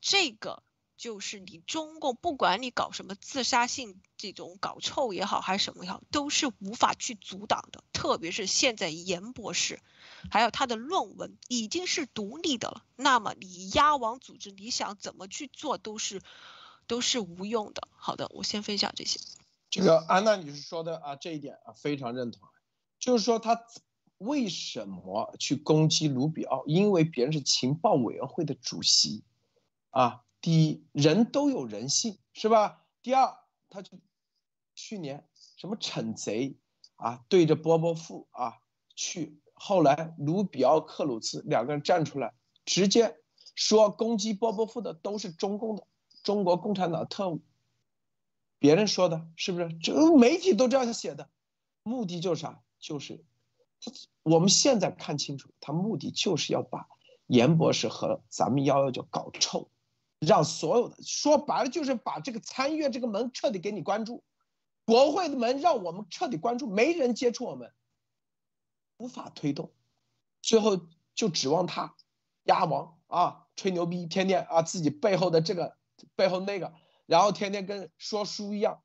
[0.02, 0.64] 这个。
[0.96, 7.84] 就是你中共不管你搞什么自杀性这种搞臭也好还是什么也好，都是无法去阻挡的。
[7.92, 9.82] 特别是现在严博士，
[10.32, 16.22] 还有他的论文已经是独立的了，那么你鸭王组织你想怎么去做都是
[16.88, 17.88] 都是无用的。
[17.96, 19.20] 好的，我先分享这些。
[19.70, 22.48] 这个安娜女士说的啊，这一点啊非常认同，
[23.00, 23.66] 就是说他
[24.18, 26.64] 为什么去攻击卢比奥？
[26.66, 29.24] 因为别人是情报委员会的主席
[29.90, 30.24] 啊。
[30.40, 32.86] 第一，人都有人性，是吧？
[33.02, 33.38] 第二，
[33.70, 33.98] 他就
[34.76, 36.58] 去年什么惩贼
[36.96, 38.60] 啊，对着波波夫啊
[38.94, 42.34] 去，后来卢比奥、克鲁兹两个人站出来，
[42.66, 43.16] 直接
[43.56, 45.88] 说攻击波波夫的都是中共的
[46.22, 47.40] 中国共产党特务。
[48.60, 49.70] 别人说的是不是？
[49.82, 51.30] 这媒体都这样写的，
[51.82, 52.62] 目的就是啥？
[52.78, 53.24] 就是
[54.22, 56.90] 我们现在看清楚，他目的就是要把
[57.28, 59.70] 严博士和咱们幺幺九搞臭。
[60.20, 64.26] 让所有的说白了就是把这个参议院这个门彻底给你关住，
[64.86, 67.72] 国会的门让我们彻底关住，没人接触我们，
[68.98, 69.72] 无法推动，
[70.42, 70.80] 最后
[71.16, 71.96] 就指望他，
[72.44, 75.78] 鸭王啊吹牛逼，天天啊自己背后的这个
[76.16, 76.74] 背后那个，
[77.06, 78.84] 然后天天跟说书一样，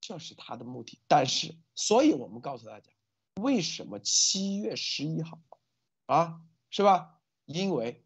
[0.00, 1.00] 这是他的目的。
[1.08, 2.90] 但是，所以我们告诉大家，
[3.40, 5.40] 为什么七月十一号，
[6.06, 7.20] 啊是吧？
[7.44, 8.00] 因为。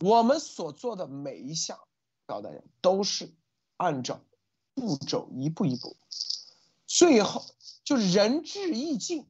[0.00, 1.80] 我们所做的每一项，
[2.26, 3.32] 告诉大家都是
[3.78, 4.20] 按照
[4.74, 5.96] 步骤一步一步，
[6.86, 7.42] 最后
[7.82, 9.26] 就是仁至义尽，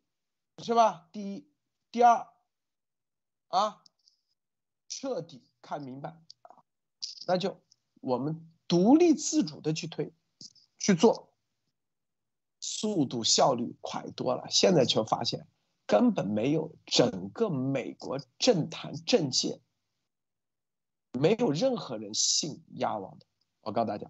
[0.63, 1.09] 是吧？
[1.13, 1.49] 第一，
[1.91, 2.27] 第二，
[3.49, 3.83] 啊，
[4.89, 6.17] 彻底看明白，
[7.27, 7.61] 那就
[8.01, 10.13] 我们独立自主的去推，
[10.79, 11.33] 去做，
[12.59, 14.47] 速度效率快多了。
[14.51, 15.47] 现在却发现
[15.87, 19.61] 根本没有整个美国政坛政界。
[21.13, 23.25] 没有任何人信鸭王的，
[23.63, 24.07] 我告诉大家，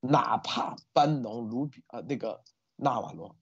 [0.00, 2.42] 哪怕班农、卢比啊，那个
[2.76, 3.36] 纳瓦罗，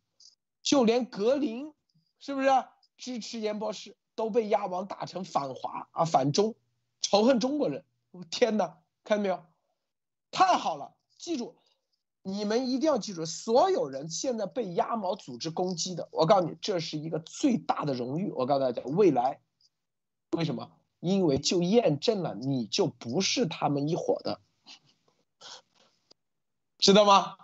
[0.61, 1.72] 就连格林，
[2.18, 2.48] 是不是
[2.96, 3.96] 支持严博士？
[4.14, 6.55] 都被鸭王打成反华啊，反中，
[7.02, 7.85] 仇恨中国人。
[8.31, 9.44] 天哪，看到没有？
[10.31, 11.55] 太好了，记住，
[12.22, 18.31] 你们一定要记住，所有人现在被鸭毛组织攻击的，我告诉你，这是一个最大的荣誉。
[18.33, 19.40] 我告诉大家，未来
[20.31, 20.72] 为什么？
[21.00, 24.40] 因为就验证了你就不是他们一伙的，
[26.79, 27.37] 知道吗？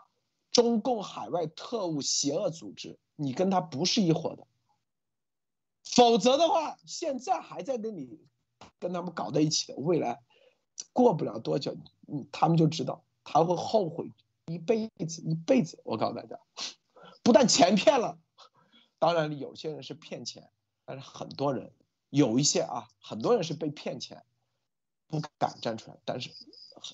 [0.50, 4.46] 中共海外特务邪恶组织，你跟他不是一伙的。
[5.94, 8.18] 否则的话，现在还在跟你
[8.78, 10.22] 跟他们搞在一起的，未来
[10.94, 11.76] 过不了多久，
[12.08, 14.10] 嗯，他们就知道他会后悔
[14.46, 15.82] 一辈子，一辈子。
[15.84, 16.40] 我告诉大家，
[17.22, 18.18] 不但钱骗了，
[18.98, 20.50] 当然有些人是骗钱，
[20.86, 21.72] 但是很多人
[22.08, 24.24] 有一些啊，很多人是被骗钱，
[25.08, 26.30] 不敢站出来，但是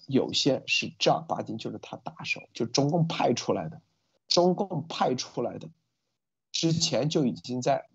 [0.09, 3.81] 有些是正儿八经就是他打手，就中共派出来的，
[4.27, 5.71] 中共派出来的，
[6.51, 7.89] 之前就已经在。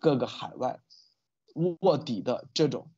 [0.00, 0.80] 各个海外
[1.80, 2.90] 卧底的这种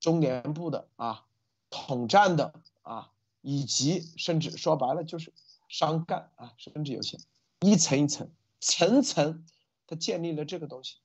[0.00, 1.26] 中联部的啊，
[1.70, 5.32] 统战的啊，以及甚至说白了就是
[5.68, 7.18] 商干啊，甚至有些
[7.60, 9.44] 一层一层层层，
[9.86, 10.96] 他建立了这个东西。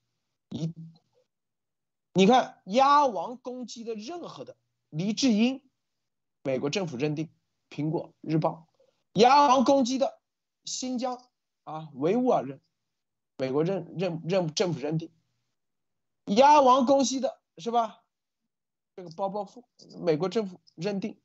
[0.49, 0.73] 一，
[2.13, 4.55] 你看鸭王攻击的任何的
[4.89, 5.61] 黎智英，
[6.43, 7.29] 美国政府认定，
[7.69, 8.67] 苹果日报，
[9.13, 10.19] 鸭王攻击的
[10.63, 11.25] 新疆
[11.63, 12.61] 啊维吾尔人，
[13.37, 15.11] 美国认认认政府认定。
[16.35, 18.03] 鸭王公司的是吧？
[18.95, 19.65] 这个包包富，
[19.99, 21.19] 美国政府认定，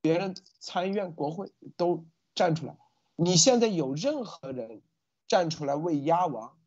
[0.00, 2.76] 别人参议院、国会都站出来。
[3.16, 4.82] 你现在有任何人
[5.26, 6.58] 站出来为鸭王，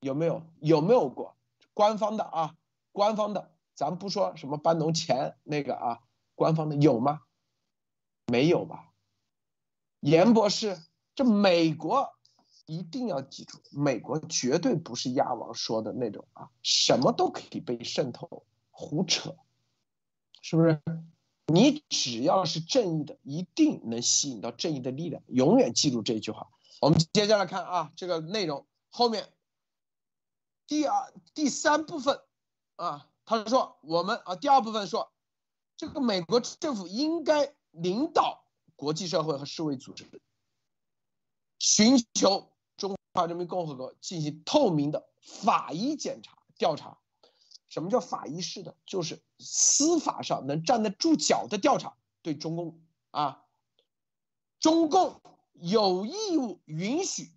[0.00, 0.42] 有没有？
[0.60, 1.36] 有没有过？
[1.72, 2.56] 官方的啊，
[2.92, 6.00] 官方的，咱不说什么搬农钱那个啊，
[6.34, 7.22] 官方的有吗？
[8.26, 8.92] 没有吧？
[10.00, 10.78] 严博士，
[11.14, 12.12] 这美国。
[12.70, 19.34] 一定要记住，美国绝对不是鸭王说的那种啊，什么都可以被渗透、胡扯，
[20.40, 20.80] 是不是？
[21.46, 25.20] 你只要是正义的，一定能吸引到正义的力量。
[25.26, 26.48] 永远记住这句话。
[26.80, 29.28] 我们接下来看啊，这个内容后面
[30.68, 32.20] 第二、第三部分
[32.76, 35.10] 啊，他说我们啊，第二部分说，
[35.76, 38.44] 这个美国政府应该领导
[38.76, 40.08] 国际社会和世卫组织，
[41.58, 42.49] 寻求。
[43.12, 46.98] 中华人民共和国进行透明的法医检查调查，
[47.68, 48.76] 什么叫法医式的？
[48.86, 51.96] 就是司法上能站得住脚的调查。
[52.22, 53.42] 对中共啊，
[54.60, 55.20] 中共
[55.54, 57.32] 有义务允许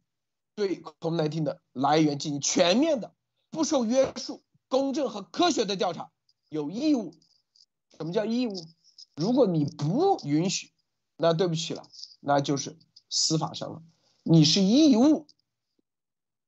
[0.56, 3.16] 对 COVID-19 的来源进行全面的、
[3.50, 6.12] 不受约束、公正和科学的调查。
[6.50, 7.16] 有义务，
[7.98, 8.54] 什么叫义务？
[9.16, 10.72] 如果你不允许，
[11.18, 11.88] 那对不起了，
[12.20, 12.78] 那就是
[13.10, 13.82] 司法上了。
[14.22, 15.26] 你是义务。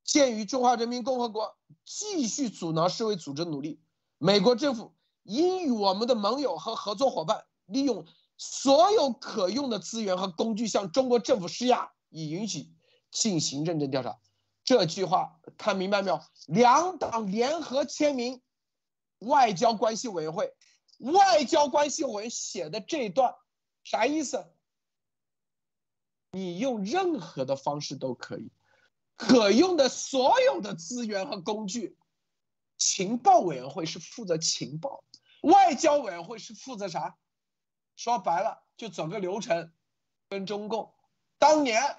[0.05, 3.81] 鉴于中华人民共和国继续阻挠世卫组织努力，
[4.19, 8.05] 美国政府应与我们的盟友和合作伙伴利用
[8.37, 12.71] 所有可用的资源和工具，向中国政府施压，以允许
[13.09, 14.19] 进行认真调查。
[14.63, 16.21] 这句话看明白没有？
[16.45, 18.41] 两党联合签名，
[19.19, 20.53] 外交关系委员会，
[20.99, 23.33] 外交关系委员写的这段
[23.83, 24.45] 啥意思？
[26.31, 28.51] 你用任何的方式都可以。
[29.15, 31.97] 可用的所有的资源和工具，
[32.77, 35.03] 情报委员会是负责情报，
[35.41, 37.17] 外交委员会是负责啥？
[37.95, 39.71] 说白了就走个流程，
[40.27, 40.93] 跟中共。
[41.37, 41.97] 当年，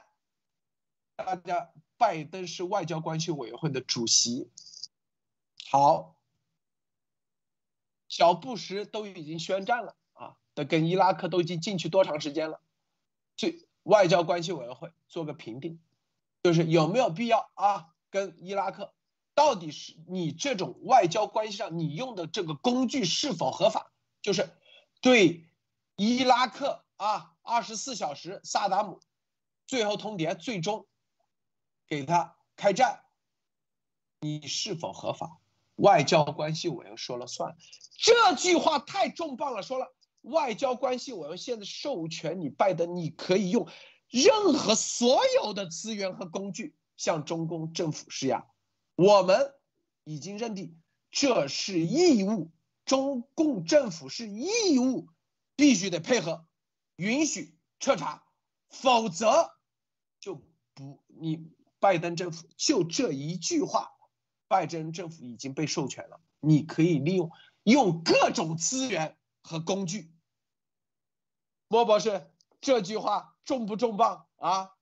[1.17, 4.51] 大家拜登是外交关系委员会的主席，
[5.71, 6.17] 好，
[8.09, 12.61] 小布什都已经宣战了啊，的跟伊拉克都已经进去多长时间了？
[13.37, 15.81] 去外交关系委员会做个评定。
[16.47, 17.89] 就是有没有必要啊？
[18.09, 18.95] 跟伊拉克，
[19.35, 23.91] 到底是你这种外交关系上你用的这个工具是否合法？
[24.23, 24.49] 就是
[25.01, 25.51] 对
[25.97, 29.01] 伊拉克啊，二十四小时萨达姆
[29.67, 30.87] 最后通牒，最终
[31.89, 33.01] 给他开战，
[34.21, 35.41] 你是否合法？
[35.75, 37.57] 外交关系委员说了算。
[37.99, 43.69] 这句话太重磅了，说了，外交关系委员现在授权你拜登，你可以用。
[44.09, 48.47] 任何所有的资源和工具向中共政府施压，
[48.95, 49.53] 我们
[50.05, 52.53] 已经认定这是义务，
[52.85, 55.09] 中共政府是义务，
[55.57, 56.47] 必须得配合，
[56.97, 58.25] 允许彻查，
[58.69, 59.51] 否则
[60.21, 60.41] 就
[60.73, 61.51] 不你
[61.81, 63.91] 拜登政府就这一句话，
[64.47, 67.31] 拜登政府已经被授权了，你可以利用
[67.65, 70.13] 用各种资源和工具。
[71.69, 72.31] 莫博士
[72.61, 73.36] 这句话。
[73.47, 74.73] 重不重磅啊？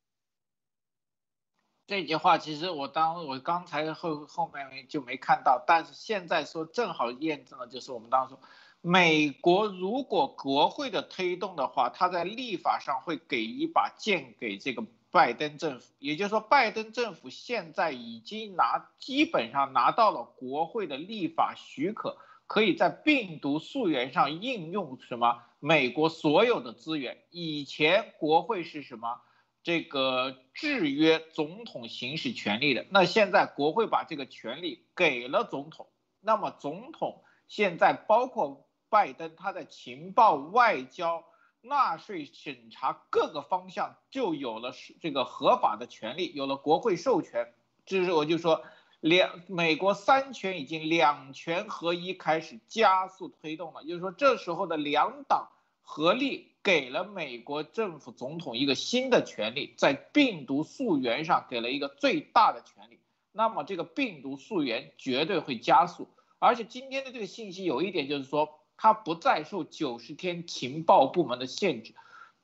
[1.87, 8.41] 这句话其实我当我刚才后后面就没看到，但是现在说正好验证了，就是我们当时说，
[8.81, 27.23] 美国如果国会的推动的话，他在立法上会给一把剑给这个拜登政府，也就是说，拜登政府现在已经拿基本上拿到了国会的立法许可，可以在病毒溯源上应用什么美国所有的资源。
[27.31, 29.23] 以前国会是什么？
[29.63, 35.89] 这个制约总统行使权力的，那现在国会把这个权利给了总统，
[36.21, 41.25] 那么总统现在包括拜登，他在情报、外交、
[41.63, 47.55] 纳税、审查各个方向就有了这个合法的权利，有了国会授权。
[47.87, 48.63] 这是我就说，
[49.01, 53.83] 两美国三权已经两权合一，开始加速推动了。
[53.85, 55.49] 就是说，这时候的两党
[55.85, 56.51] 合力。
[56.65, 62.99] 给了美国政府总统一个新的权利，在病毒溯源上给了一个最大的权利，
[63.33, 66.09] 那么这个病毒溯源绝对会加速。
[66.39, 71.95] 而且今天的这个信息有一点就是说，它不再受九十天情报部门的限制，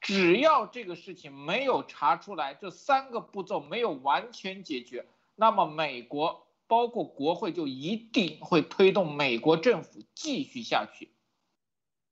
[0.02, 11.10] 只要这个事情没有查出来，这三个步骤没有完全解决，那么美国包括国会就一定会推动美国政府继续下去。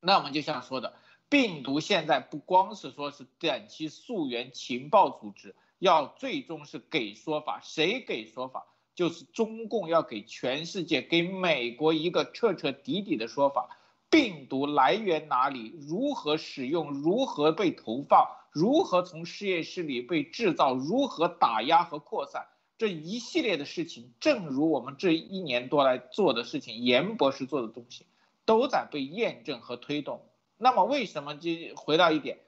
[0.00, 0.94] 那我们就像说的。
[1.30, 8.66] 病毒现在不光是说是短期溯源情报组织要最终是给说法，谁给说法？
[8.94, 13.76] 就是中共要给全世界、给美国一个彻彻底底的说法。
[14.10, 15.74] 病毒来源哪里？
[15.86, 16.90] 如何使用？
[16.92, 18.26] 如何被投放？
[18.50, 20.74] 如何从实验室里被制造？
[20.74, 22.46] 如何打压和扩散？
[22.78, 28.06] 这一系列的事情，正如我们这一年多来做的事情，严博士做的东西，
[28.46, 30.22] 都在被验证和推动。
[30.58, 32.40] 那么为什么就回到一点，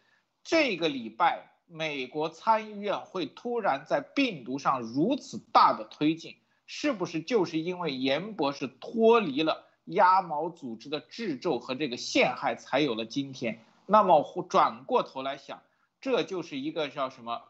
[0.43, 6.37] 这个礼拜美国参议院会突然在病毒上如此大的推进，
[6.67, 13.65] 是不是就是因为严博士脱离了鸭毛组织的制咒和这个陷害，才有了今天？
[13.87, 15.63] 那么转过头来想，
[16.01, 17.43] 这就是一个叫什么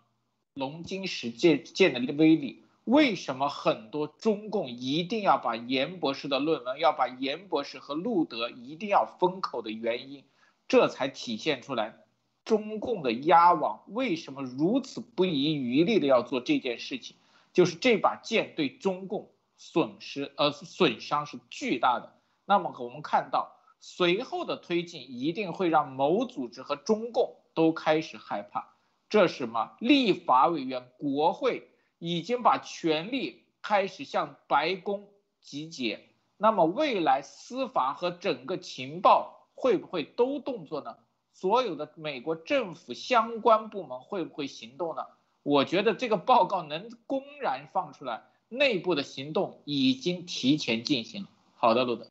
[0.52, 2.64] 龙金石剑剑的威力？
[2.84, 10.24] 为什么很多中共一定要把严博士的论文，要把严博士和路德一定要封口的原因？
[10.70, 11.96] 这才体现出来，
[12.44, 17.16] 中共的鸭网为什么如此不遗余力的要做这件事情？
[17.52, 22.14] 就是这把剑对中共损失呃损伤是巨大的。
[22.44, 28.72] 那么我们看到随后的推进一定会让某组织和中共都开始害怕。
[29.08, 29.72] 这是什么？
[29.80, 31.68] 立法委员、国会
[31.98, 35.08] 已经把权力开始向白宫
[35.40, 36.06] 集结。
[36.36, 39.39] 那么未来司法和整个情报。
[39.60, 40.96] 会不会都动作呢？
[41.34, 45.04] 所有的美国政府相关部门会不会行动呢？
[45.42, 51.28] 我觉得这个报告能公然放出来，内部的行动已经提前进行了。
[51.54, 52.10] 好的，路德，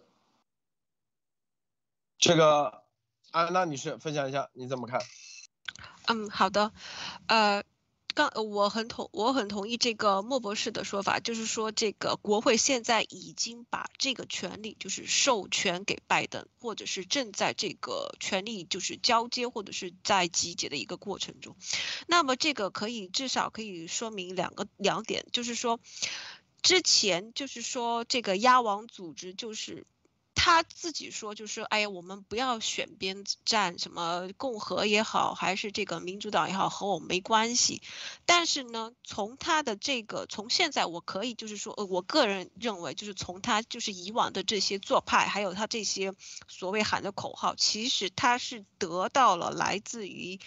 [2.20, 2.84] 这个
[3.32, 5.02] 安娜女士分享一下，你怎么看？
[6.06, 6.72] 嗯，好的，
[7.26, 7.64] 呃。
[8.16, 21.56] 刚我很同我很同意这个莫博士的说法，就是说这个国会现在已经把这个权利就是授权给拜登，或者是正在这个权利就是交接或者是在集结的一个过程中。
[22.08, 25.80] 那么这个可以至少可以说明两个两点，就是说
[26.62, 29.86] 之前就是说这个鸭王组织就是。
[30.50, 37.84] 他自己说，就是哎呀，我们不要选边站，什么共和也好，还是这个民主党也好，和我没关系。
[38.26, 46.14] 但是呢，从他的这个，从现在我可以就是说，呃，我个人认为，就是从他就是以往的这些做派，还有他这些
[46.48, 50.40] 所谓喊的口号，其实他是得到了来自于，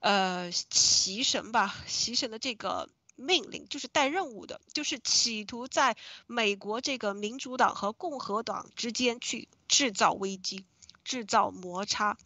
[0.00, 2.88] 呃，习神吧，习神的这个。
[3.20, 5.96] 命令就是带任务的，就是企图在
[6.28, 10.64] 美国这个民主党和共和党之间去制造危机、
[11.02, 12.16] 制造摩擦，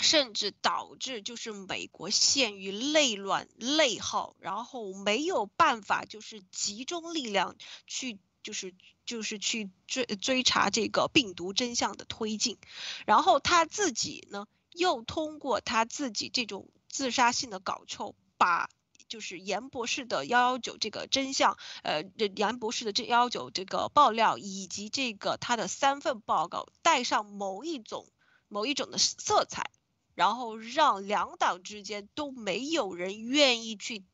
[0.00, 7.54] 甚至导致就是美国陷于内乱、内耗，然后没有办法就是集中力量
[7.86, 8.74] 去就是
[9.04, 12.58] 就是去追追查这个病毒真相的推进，
[13.06, 18.68] 然后他自己呢又通过他自己这种自杀性的搞臭把。
[19.08, 22.02] 就是严博士的幺幺九这个真相，呃，
[22.36, 28.06] 严博士的这幺幺九这个爆料，以及这个他的三份报告带上某一种
[28.48, 29.70] 某一种的色彩，
[30.14, 34.04] 然后让两党之间都没有人愿意去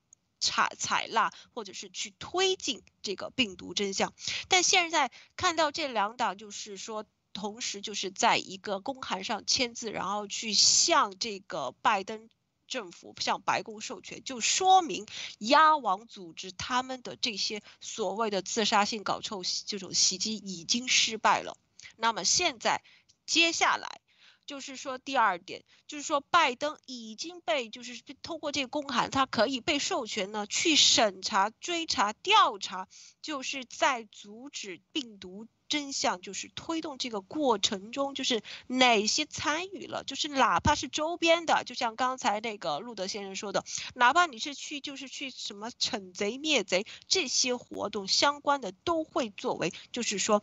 [0.41, 4.13] 采采纳或者是去推进这个病毒真相。
[4.49, 12.29] 但现在看到这两党就是说，同时就是在一个公函上签字，然后去向这个拜登。
[12.73, 15.05] 政府向白宫授权，就说明
[15.41, 21.59] 鸭王组织他们的这些所谓的自杀性搞臭这种袭击已经失败了。
[21.97, 22.83] 那么现在
[23.27, 24.01] 接下来。
[24.45, 32.89] 就是说，第二点就是说，拜登已经被就是通过这个公函，他可以被授权呢去审查、追查、调查，
[33.23, 43.65] 就是在阻止病毒真相，就是推动这个过程中，就是哪些参与了，就是哪怕是周边的，就像刚才那个路德先生说的，
[43.95, 50.43] 哪怕你是去就是去什么惩贼灭贼这些活动相关的，都会作为就是说。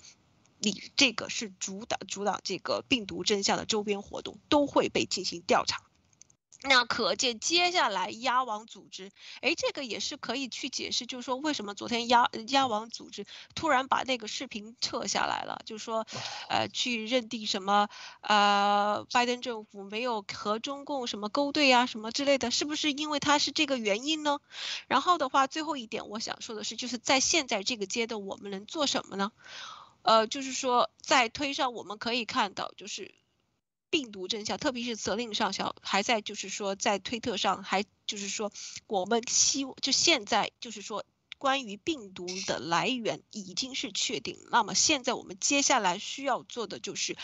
[0.62, 5.82] 你这个是主导主导这个病毒真相的周边活动都会被进行调查，
[6.62, 16.06] 那可见接下来鸭王组织，哎，这个也是可以去解释，就是说为什么昨天鸭鸭王组织突然把那个视频撤下来了，就是说，
[16.50, 17.88] 呃，去认定什么
[18.20, 24.40] 呃，拜登政府没有和中共什么勾兑啊什么之类的，是不是因为他是这个原因呢？
[24.88, 29.32] 然后的话，最后一点我想说的是，就是在现在这个阶段，我们能做什么呢？
[30.02, 33.14] 呃，就是说，在推上我们可以看到，就是
[33.90, 38.52] 病毒真相，特别是责令上小还在，就是说在推特上还就是说，
[38.88, 41.04] 我们希就现在就是说，
[41.38, 44.38] 关于病毒的来源已经是确定。
[44.52, 47.18] 那么现在我们接下来需要做的就是，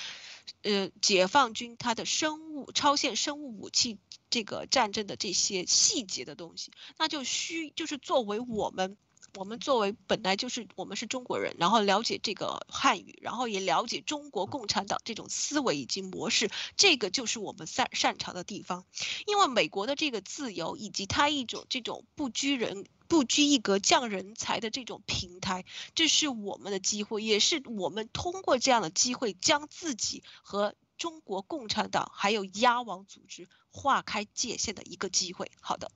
[0.61, 3.97] 呃，解放军它的生物超限生物武器
[4.29, 8.97] 这个战争的这些细节的东西，那就需就是作为我们。
[9.35, 18.85] 我们作为本来就是我们是中国人，然后了解这个汉语，然后也了解中国共产党这种思维以及模式，这个就是我们擅擅长的地方。
[19.27, 25.65] 因为美国的这个自由以及它一种这种不拘人不拘一格降人才的这种平台，
[25.95, 35.51] 这是我们的机会，也是我们通过这样的机会将自己和中国共产党还有鸭王组织划开界限的一个机会。
[35.59, 35.91] 好的。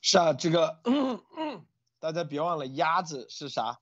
[0.00, 0.80] 是啊，这个
[2.00, 3.80] 大家别忘了，鸭子是啥？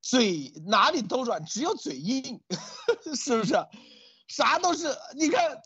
[0.00, 2.42] 嘴哪里都软，只有嘴硬，
[3.14, 3.54] 是不是？
[4.28, 5.62] 啥都是，你看，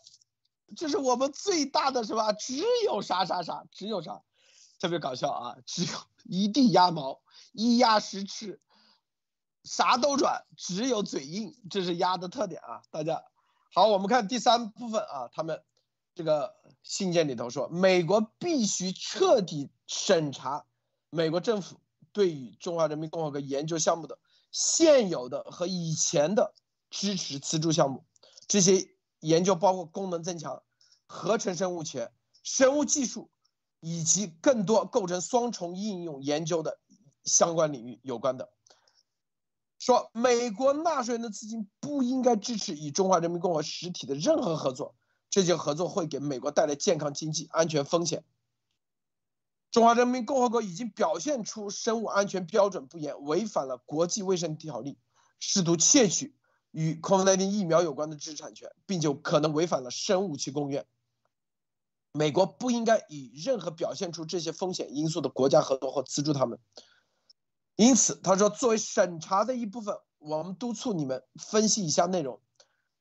[0.75, 2.33] 这是我们最大的是吧？
[2.33, 4.21] 只有啥啥啥，只有啥，
[4.79, 5.57] 特别搞笑啊！
[5.65, 8.61] 只有一地鸭毛，一鸭十翅，
[9.63, 12.83] 啥都软，只有嘴硬，这是鸭的特点啊！
[12.91, 13.23] 大家
[13.73, 15.63] 好，我们看第三部分啊，他们
[16.17, 16.57] 这个。
[16.83, 20.65] 信件里头说，美国必须彻底审查
[21.09, 21.81] 美国政府
[22.13, 24.17] 对于中华人民共和国研究项目的
[24.53, 26.53] 现有的和以前的
[26.89, 28.05] 支持资助项目。
[28.47, 28.87] 这些
[29.19, 30.63] 研究包括功能增强、
[31.07, 32.09] 合成生物学、
[32.41, 33.29] 生物技术，
[33.81, 36.79] 以及更多构成双重应用研究的
[37.25, 38.49] 相关领域有关的。
[39.77, 44.95] 说，美国纳税人的资金不应该支持与中华人民共和国实体的任何合作。
[45.37, 48.23] 这些合作会给美国带来健康、经济、安全风险。
[49.69, 54.97] 中华人民共和国已经表现出生物安全标准不严，违反了国际卫生条例，
[55.39, 56.35] 试图窃取
[56.71, 60.87] 与 COVID-19 疫苗有关的知识产权，并且可能违反了生物武器公约。
[62.13, 66.57] 美国不应该与任何表现出这些风险因素的国家合作或资助他们。
[67.75, 72.41] 因此，他说，作为审查的一部分，我们督促你们分析以下内容。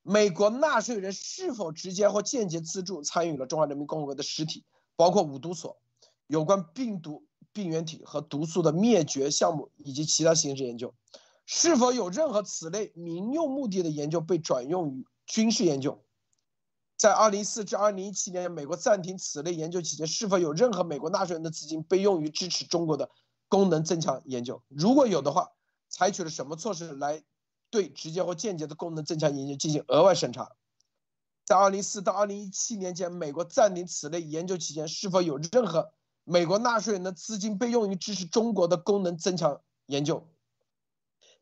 [0.09, 5.77] 美国纳税人是否直接或间接资助参与了中华人民共和国的实体，包括五毒所
[6.29, 10.95] 有关病毒病原体和毒素的灭绝项目以及其他形式研究？
[11.45, 16.01] 是否有任何此类民用目的的研究被转用于军事研究？
[16.97, 23.11] 在2014至2017年，美国暂停此类研究期间，是否有任何美国纳税人的资金被用于支持中国的
[23.49, 24.63] 功能增强研究？
[24.69, 25.49] 如果有的话，
[25.89, 27.25] 采取了什么措施来？
[27.71, 30.53] 对直接或间接的功能增强研究进行额外审查。
[31.45, 35.93] 在2004到2017年间，美国暂停此类研究期间，是否有任何
[36.25, 40.27] 美国纳税人的资金被用于支持中国的功能增强研究？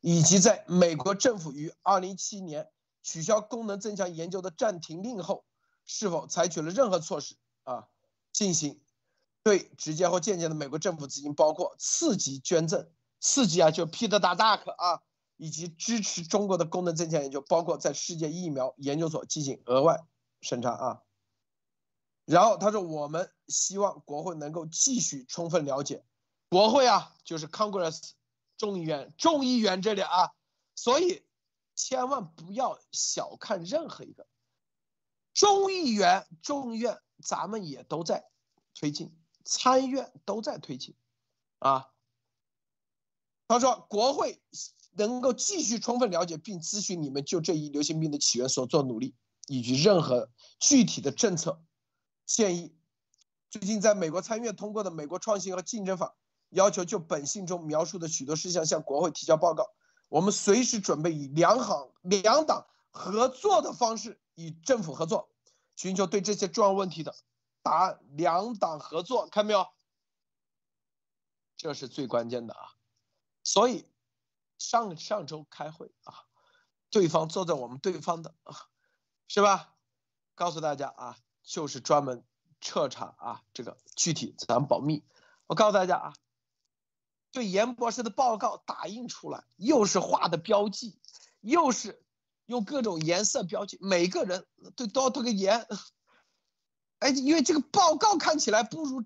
[0.01, 2.68] 以及在美国政府于2017年
[3.03, 5.47] 取消功能增强研究的暂停令后，
[5.87, 7.89] 是否采取了任何措施啊，
[8.31, 8.83] 进行
[9.43, 12.87] 对直接或间接的美国政府资金，包括刺激捐赠、
[13.20, 15.01] 刺激啊，就 Peter Duck 啊。
[15.37, 20.05] 以及支持中国的功能增强研究，包括在世界疫苗研究所进行额外
[20.41, 21.03] 审查啊。
[22.24, 26.05] 然后他说，我们希望国会能够继续充分了解，
[26.49, 28.12] 国会啊，就是 Congress
[28.57, 30.32] 众议院众议员这里啊，
[30.74, 31.26] 所以
[31.74, 34.26] 千万不要小看任何一个
[35.35, 38.30] 众议员、众议院，咱们也都在
[38.72, 39.14] 推进，
[39.45, 40.97] 参议院都在推进
[41.59, 41.91] 啊。
[43.49, 44.41] 他说，国会。
[44.97, 49.14] 能够继续充分了解并咨询你们就这一流行病的起源所做努力，
[49.49, 51.62] 以及任何具体的政策
[52.26, 52.74] 建议，
[53.51, 56.07] 最近在美国参议院通过的《美国创新和竞争法》，
[56.51, 59.66] 要求就本信中描述的许多事项向国会提交报告。
[60.09, 65.28] 我们随时准备以两行两党合作的方式与政府合作，
[65.76, 67.14] 寻求对这些重要问题的
[67.62, 67.99] 答案。
[68.12, 69.66] 两党合作，看没有？
[71.57, 72.74] 这是最关键的啊！
[73.42, 73.86] 所以
[74.69, 76.25] 上上周开会啊，
[76.91, 78.57] 对方坐在我们对方的啊，
[79.29, 79.75] 是吧？
[80.35, 82.25] 告诉大家啊，就是专门
[82.61, 85.05] 彻查啊，这个具体咱保密。
[85.47, 86.15] 我告诉大家啊。
[87.31, 91.01] 对严博士的报告打印出来，又是画的标记，
[91.41, 92.01] 又是
[92.47, 94.47] 用各种颜色标记，每个人
[94.77, 95.67] 都都要涂个颜。
[97.01, 99.03] 哎，因为这个报告看起来不如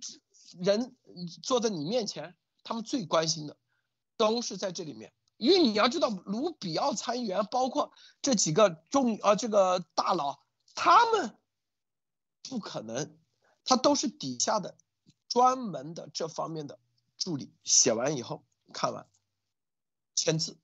[0.60, 0.94] 人
[1.42, 3.56] 坐在你面前，他们最关心的
[4.18, 5.14] 都是在这里面。
[5.38, 10.40] 因为你要知道，卢比奥参议员，包括这几个重呃这个大佬，
[10.74, 11.38] 他们
[12.42, 13.18] 不可能，
[13.64, 14.76] 他都是底下的
[15.28, 16.78] 专门的这方面的。
[17.16, 19.08] 助理写完以后，看完
[20.14, 20.56] 签字，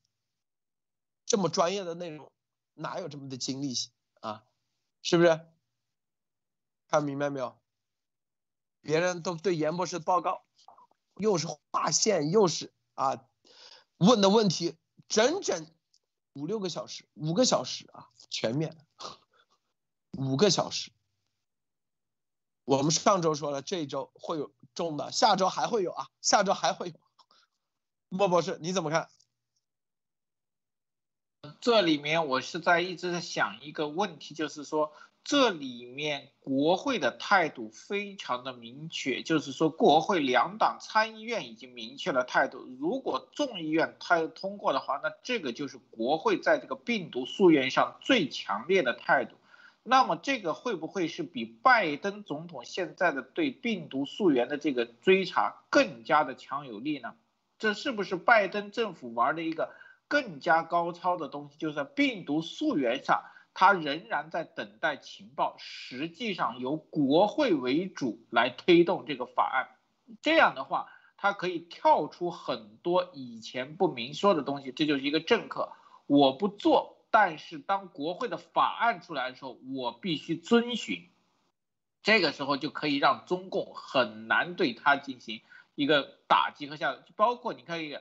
[1.26, 2.30] 这么专业的内容，
[2.74, 3.74] 哪有这么的精力
[4.20, 4.44] 啊？
[5.02, 5.40] 是不是？
[6.86, 7.58] 看明白没有？
[8.82, 10.44] 别人都对严博士报告，
[11.16, 13.26] 又是划线，又是啊，
[13.98, 14.76] 问的问题
[15.08, 15.66] 整整
[16.32, 18.76] 五六个小时，五个小时啊，全面，
[20.12, 20.92] 五个小时。
[22.64, 24.52] 我们上周说了，这一周会有。
[24.74, 26.94] 中的，下周还会有啊，下周还会有。
[28.08, 29.08] 莫博士，你怎么看？
[31.60, 34.92] 这里面我是在一直在想一个问题，就是说
[35.24, 49.34] 这里面国会的态度非常的明确，就是说国会两党参议院已经明确了态度，如果众议院它通过的话，那这个就是国会在这个病毒溯源上最强烈的态度。
[49.82, 57.14] 那么这个会不会是比拜登总统现在的对病毒溯源的这个追查更加的强有力呢？
[57.58, 59.70] 这是不是拜登政府玩的一个
[60.06, 61.56] 更加高超的东西？
[61.56, 63.24] 就是在病毒溯源上，
[63.54, 69.78] 他仍然在等待情报，实际上由国会为主来推动这个法案。
[70.20, 75.72] 这样的话，他可以跳出很多以前不明说的东西，这就是一个政客，
[76.06, 77.06] 我不做。
[77.10, 81.08] 但是当国会的法案出来的时候，我必须遵循，
[82.02, 85.40] 这个时候就可以让中共很难对他进行
[85.76, 87.96] 一个打击和下，包括你可以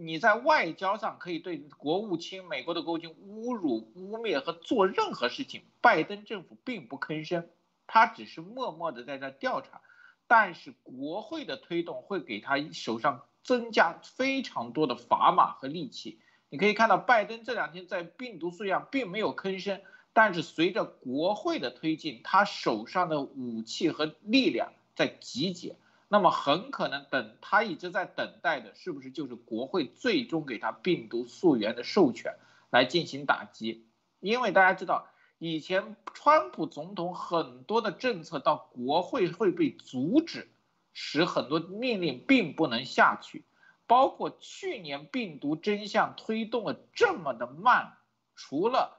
[0.00, 7.48] 你在外交上可以对国务卿美国的国务卿侮辱、污蔑和做任何事情，拜登政府并不吭声，
[7.88, 9.80] 他只是默默的在这调查，
[10.28, 16.20] 但是国会的推动会给他手上增加非常多的砝码和利器。
[16.48, 19.80] 你可以看到，拜登这两天在病毒溯源并没有吭声，
[20.12, 25.74] 但是随着国会的推进，他手上的武器和力量在集结。
[26.08, 32.34] 那么很可能等他一直在等待的，是不是就是国会最终给他病毒溯源的授权
[32.70, 33.86] 来进行打击？
[34.20, 35.06] 因为大家知道，
[35.38, 40.48] 以前川普总统很多的政策到国会会被阻止，
[40.94, 43.44] 使很多命令并不能下去。
[43.86, 47.94] 包括去年病毒真相推动了这么的慢，
[48.34, 48.98] 除了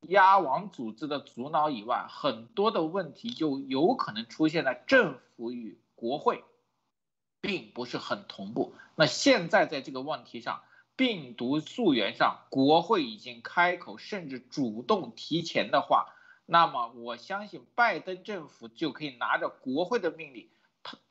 [0.00, 6.44] 鸭王组织的阻挠以外，很多的问题就有可能出现在政府与国会，
[7.40, 8.74] 并不是很同步。
[8.96, 10.62] 那现在在这个问题上，
[10.96, 16.14] 病毒溯源上，国会已经开口，甚至主动提前的话，
[16.46, 20.50] 那么我相信拜登政府就可以拿着国会的命令。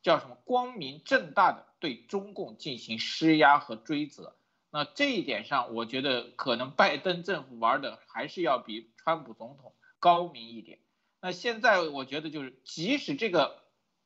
[0.04, 0.38] 叫什么？
[0.46, 4.36] 光明正大的对中共进行施压和追责。
[4.70, 10.78] 那这一点上，我觉得可能拜登政府玩的还是要比川普总统高明一点。
[11.20, 13.62] 那现在我觉得就是，即使这个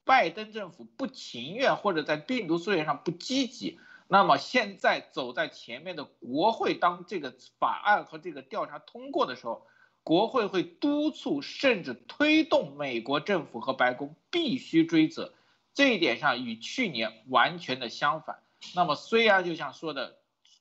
[0.08, 9.68] 拜登政府不情愿或者在病毒溯源上不积极，那么现在走在前面的国会，当这个法案和这个调查通过的时候，
[10.03, 15.34] 国会会督促甚至推动美国政府和白宫必须追责。
[15.74, 18.39] 这一点上与去年完全的相反。
[18.74, 20.18] 那么虽然就像说的，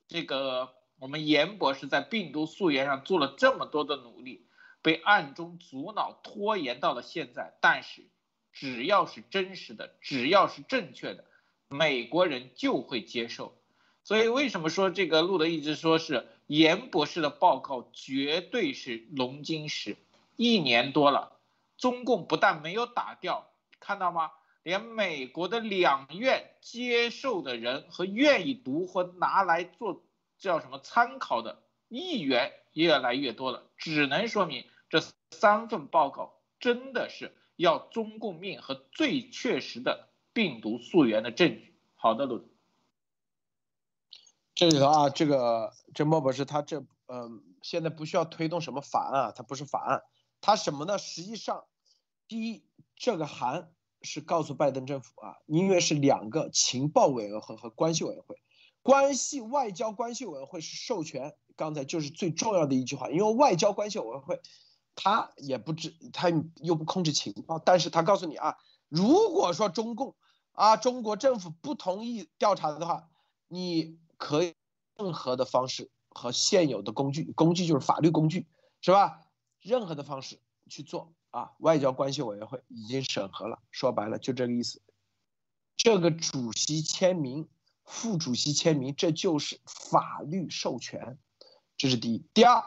[0.09, 4.47] 这个我们严博士在病毒溯源上做了这么多的努力，
[4.83, 8.03] 被暗中阻挠拖延到了现在，但是
[8.57, 11.27] 只要是真实的，只要是正确的，
[11.69, 13.55] 美国人就会接受。
[14.03, 19.99] 所以为什么说这个路德一直说是严博士的报告绝对是龙晶石？
[20.37, 21.39] 一年多了，
[21.77, 24.31] 中共不但没有打掉，看到吗？
[24.63, 30.03] 连美国的两院接受的人和愿意读或拿来做
[30.39, 41.75] 叫什么参考的议员越来越多了，只能说明这三份报告真的是要中共命和最确实的病毒溯源的证据。
[41.95, 42.49] 好的，陆
[44.55, 50.03] 这里头啊，这个这莫博士他这嗯，现在不需要推动什么法案啊，他不是法案，
[50.41, 50.99] 他什么呢？
[50.99, 51.65] 实际上，
[52.27, 52.65] 第一，
[52.97, 53.71] 这个函
[54.03, 58.37] 是告诉拜登政府啊，因为是两个情报委员会和关系委员会，
[58.83, 64.41] 关系外交关系委员会是授权，刚才就是最重要的一句话，因为外交关系委员会，
[64.97, 68.57] 他也不知他又不控制情报，但是他告诉你啊，
[68.89, 70.17] 如果说中共
[70.51, 73.09] 啊中国政府不同意调查的话，
[73.47, 74.01] 你。
[74.19, 74.55] 可以
[74.97, 78.49] 任何的方式和现有的工具，工具就是法律工具，
[78.81, 79.21] 是吧？
[79.61, 80.41] 任何的方式
[80.71, 81.53] 去做啊。
[81.59, 84.81] 外交关系委员会已经审核了，说白了就这个意思。
[85.77, 87.47] 这个主席签名，
[87.85, 91.19] 副主席签名，这就是法律授权，
[91.77, 92.27] 这是第一。
[92.33, 92.65] 第二，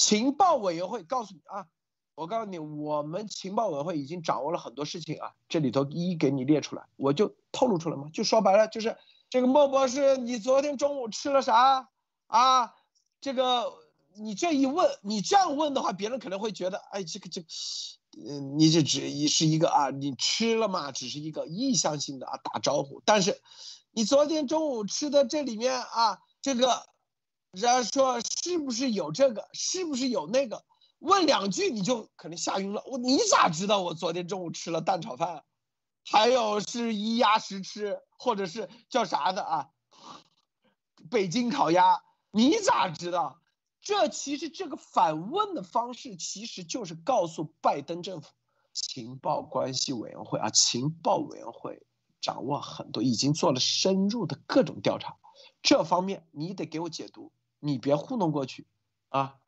[0.00, 1.66] 情报委员会告诉你啊，
[2.14, 8.96] 我告诉你，我们情报委员会已经掌握了很多事情啊，这里头一一给你列出来，我就透露出来嘛，就说白了就是。
[9.28, 11.90] 这个莫博士，你昨天中午吃了啥
[12.28, 12.74] 啊？
[13.20, 13.74] 这个
[14.14, 17.42] 你这一问，你这样问的话，别人可能会觉得，哎，这个这，
[18.16, 23.02] 嗯，你这只是一个啊，你吃了嘛，只是一个意向性的啊打招呼。
[23.04, 23.40] 但是，
[23.92, 26.86] 你昨天中午吃的这里面啊，这个，
[27.52, 30.64] 人家说是不是有这个，是不是有那个？
[31.00, 32.82] 问两句你就可能吓晕了。
[32.86, 35.44] 我你咋知道我昨天中午吃了蛋炒饭？
[36.04, 39.70] 还有是一鸭十吃，或者是叫啥的啊？
[41.10, 43.40] 北京烤鸭，你咋知道？
[43.80, 48.28] 这其实这个反问的方式，其实就是告诉拜登政府，
[48.74, 51.82] 情报关系委员会啊，情报委员会
[52.20, 55.16] 掌握很多，已经做了深入的各种调查，
[55.62, 58.66] 这方面你得给我解读，你别糊弄过去
[59.10, 59.38] 啊。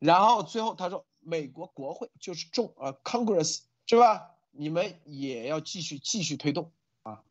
[0.00, 4.34] 然后最后他说，美国国会就是众啊，Congress 是吧？
[4.50, 7.22] 你们也要继续继续推动啊，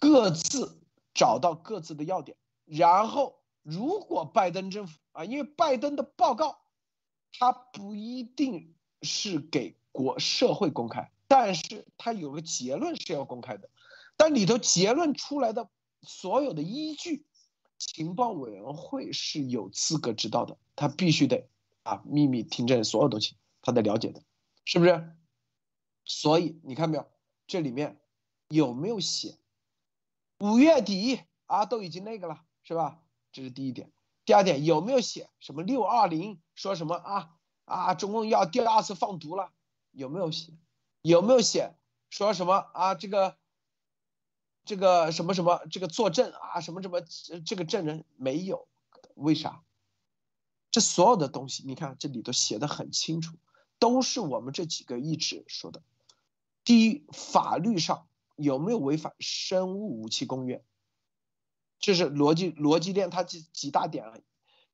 [0.00, 0.80] 各自
[1.14, 6.58] 找到各自的要点，然后如果拜登政府啊，因为拜登的报告，
[7.38, 13.68] 他不一定是给国社会公开，但是他有个结论是要公开的，
[14.16, 15.68] 但里头结论出来的
[16.02, 17.26] 所有的依据，
[17.78, 21.48] 情报委员会是有资格知道的，他必须得
[21.84, 24.22] 啊秘密听证所有东西，他得了解的，
[24.64, 25.16] 是不是？
[26.04, 27.06] 所以你看没有，
[27.46, 28.00] 这里面
[28.48, 29.38] 有没有写
[30.38, 31.64] 五月底啊？
[31.64, 33.00] 都已经那个了，是吧？
[33.32, 33.90] 这是第一点。
[34.24, 37.30] 第二点有没有写什么六二零说什么啊
[37.64, 37.94] 啊？
[37.94, 39.52] 中共要第二次放毒了？
[39.92, 40.52] 有没有写？
[41.00, 41.74] 有没有写
[42.10, 42.94] 说什么啊？
[42.94, 43.37] 这个
[44.68, 46.60] 这个什么什么这个作证啊？
[46.60, 47.00] 什么什么
[47.46, 48.68] 这个证人没有？
[49.14, 49.62] 为啥？
[50.70, 53.38] 这所有的东西，你看这里头写的很清楚，
[53.78, 55.82] 都是我们这几个一直说的。
[56.64, 58.06] 第一，法律上
[58.36, 60.62] 有没有违反生物武器公约？
[61.78, 64.18] 这是逻辑逻辑链，它几几大点啊？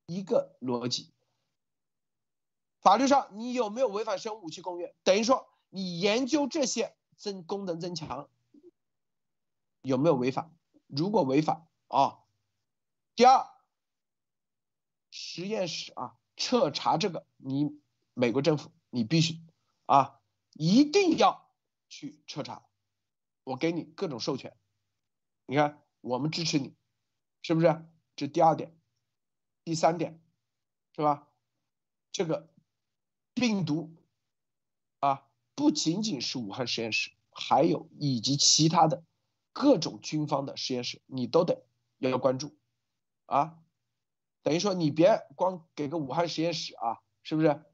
[0.07, 1.13] 一个逻辑，
[2.81, 4.93] 法律上你有没有违反生物武器公约？
[5.05, 8.29] 等于说你研究这些增功能增强
[9.85, 10.53] 有没有违反？
[10.89, 12.19] 如果违反啊，
[13.15, 13.47] 第二，
[15.13, 17.81] 实验室啊彻查这个，你
[18.13, 19.41] 美国政府你必须
[19.87, 20.21] 啊
[20.55, 21.45] 一定要。
[21.87, 22.67] 去彻查，
[23.45, 24.57] 我给你各种授权，
[25.47, 26.75] 你看我们支持你，
[27.41, 27.87] 是不是？
[28.17, 28.77] 这第二点，
[29.63, 30.21] 第三点，
[30.97, 31.29] 是吧？
[32.11, 32.53] 这个
[33.33, 33.95] 病毒
[34.99, 39.05] 啊，不仅仅是武汉实验室，还有以及其他的
[39.55, 41.65] 各种军方的实验室，你都得
[41.97, 42.55] 要要关注
[43.25, 43.59] 啊。
[44.43, 47.65] 等于说你别光给个武汉实验室啊，是不是？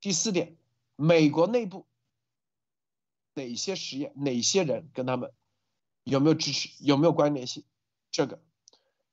[0.00, 0.58] 第四点，
[0.96, 1.86] 美国内部。
[3.34, 5.32] 哪些实验，哪些人跟他们
[6.02, 7.64] 有没有支持，有没有关联性？
[8.10, 8.42] 这个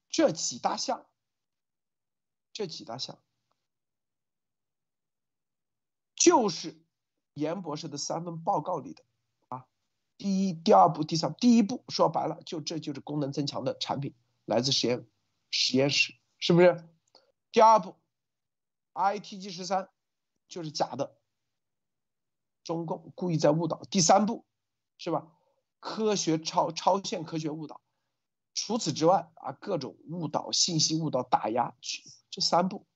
[0.10, 1.06] 这几大项，
[2.52, 3.22] 这几大项
[6.16, 6.84] 就是
[7.36, 9.06] 严博士的三份报告里的。
[10.18, 15.08] 第一、第二步、第三，第一步说白了，就这就是功能增强的产品，来自实验
[15.52, 16.88] 实验室，是不是？
[17.52, 17.96] 第二步
[18.94, 19.90] ，ITG 十三
[20.48, 21.18] 就是假的。
[22.64, 24.44] 中共故意在误导，第三步，
[24.98, 25.32] 是吧？
[25.80, 27.80] 科学超超限科学误导，
[28.56, 31.76] 除此之外啊，各种误导、信息误导、打压，
[32.32, 32.88] 这三步，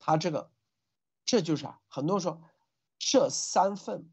[0.00, 0.50] 他这个，
[1.24, 2.42] 这就是啊，很多人说
[2.98, 4.10] 这三份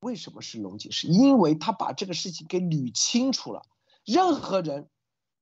[0.00, 0.92] 为什么是龙井？
[0.92, 3.62] 是因为他把这个事情给捋清楚了。
[4.04, 4.88] 任何人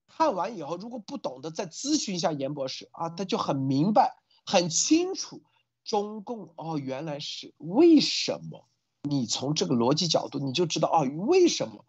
[0.06, 5.42] 看完以后，如果不懂得再咨询一下严博士啊，他就很明白、很清楚。
[5.84, 8.66] 中共哦，原来是为什么？
[9.02, 11.84] 你从这个逻辑角度，你就知道哦，为什么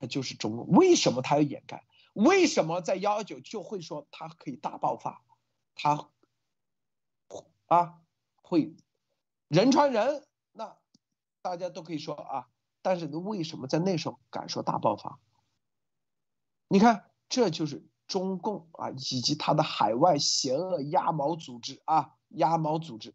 [0.00, 0.66] 他就是中共？
[0.66, 1.86] 为什么他要掩盖？
[2.12, 5.22] 为什么在幺幺九就会说他可以大爆发？
[5.76, 6.08] 他
[7.66, 8.00] 啊
[8.42, 8.74] 会
[9.48, 10.26] 人传人，
[11.46, 12.48] 大家都可以说啊，
[12.82, 15.20] 但是为什么在那时候敢说大爆发？
[16.66, 23.14] 你看，这就是中共啊，以及他的海外邪恶鸭毛组织啊，鸭毛组织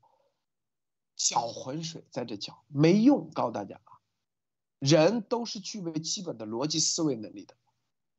[1.18, 3.30] 搅浑水在这搅，没用。
[3.32, 4.00] 告诉大家啊，
[4.80, 7.58] 人都是具备基本的逻辑思维能力的，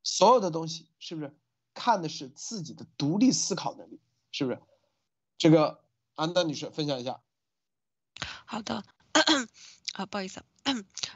[0.03, 1.35] 所有的东西是不是
[1.73, 3.99] 看的是自己的独立思考能力？
[4.31, 4.61] 是不是？
[5.39, 5.83] 这个
[6.17, 7.23] 安丹女士分享一下。
[8.45, 8.85] 好的，
[9.95, 10.43] 啊，不好意思，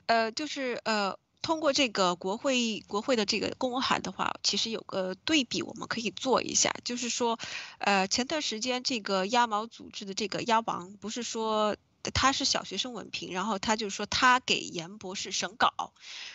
[0.06, 1.18] 呃，就是呃。
[1.42, 7.38] 通过这个国会国会的这个公函的话，其实有个对比，我们可以做一下，就是说，
[7.78, 11.76] 呃，前段时间这个鸭毛组织的这个鸭王，不是说
[12.12, 15.92] 他是小学生文凭，然后他就说他给严博士审稿，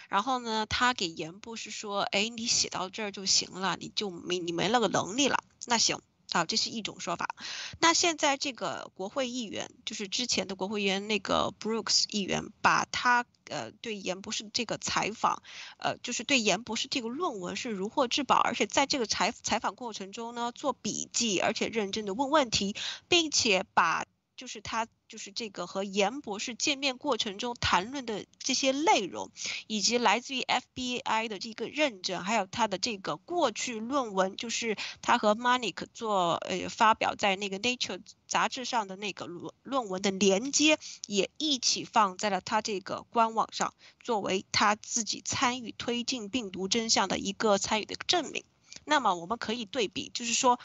[0.07, 5.99] 然后呢，他给严博士说，哎，你写到这儿就行了，你就没你没那个能力了，那行。
[6.33, 7.35] 好，这是一种说法。
[7.79, 15.43] 那现在这个国会议员，就是之前的国会议员那个 Brooks 议员，把他呃对严博士这个采访，
[15.77, 22.75] 呃，就是对严博士这个论文是如获至宝，而且在这个采采访过程中呢做笔记，而且认真的问问题，
[23.07, 24.05] 并且把。
[24.41, 29.29] 就是他，就是这个和严博士见面过程中谈论的这些内容，
[29.67, 48.43] 以及来自于 FBI 的这个认证，还有他的这个过去论文，就是他和 Manik 做呃发表在那个 Nature 杂志上的那个论论文的连接，也一起放在了他这个官网上，作为他自己参与推进病毒真相的一个参与的证明。
[48.83, 50.59] 那么我们可以对比，就是说，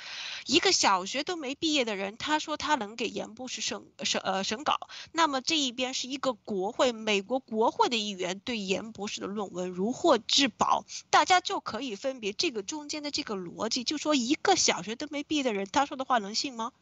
[0.46, 16.72] 一个小学都没毕业的人，他说他能给严博士审审呃审稿，那么这一边是一个国会美国国会的议员对严博士的论文如获至宝，大家就可以分别这个中间的这个逻辑，就说一个小学都没毕业的人，他说的话能信吗？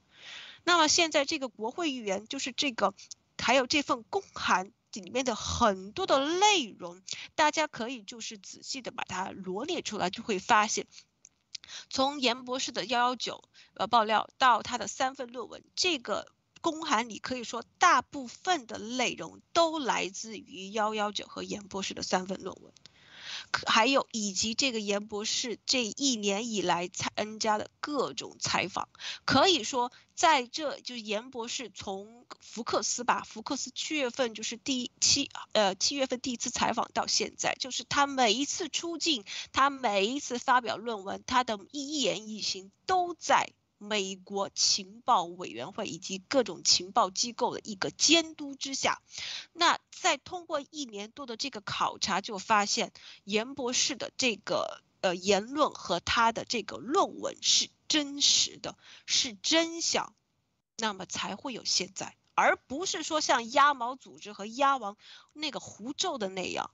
[0.63, 2.95] 那么现在这个国会议员就是这个，
[3.37, 7.03] 还有这份公函里面的很多的内容，
[7.35, 10.87] 大家可以就是仔细的把它罗列出来，就会发现。
[11.91, 13.43] 从严博士的幺幺九
[13.75, 16.27] 呃爆料到他的三份论文，这个
[16.61, 22.73] 公函里可以说大部分的内容都来自于幺幺九和严博士的三份论文。
[23.67, 28.89] 还有以及这个严博士这一年以来参加的各种采访，
[29.25, 43.53] 可以说在这就是严博士从福克斯吧，福克斯七月份就是第七呃七月份第一次采访到现在，就是他每一次出镜，他每一次发表论文，他的一言一行都在。
[43.79, 49.03] 美国情报委员会以及各种情报机构的一个监督之下，
[49.53, 52.93] 那在通过一年多的这个考察，就发现
[53.25, 60.15] 严博士的这个呃言论和他的这个论文是真实的，是真相，
[60.79, 64.97] 那么才会有现在，而不是说像鸭毛组织和鸭王
[65.33, 66.71] 那个胡诌的那样，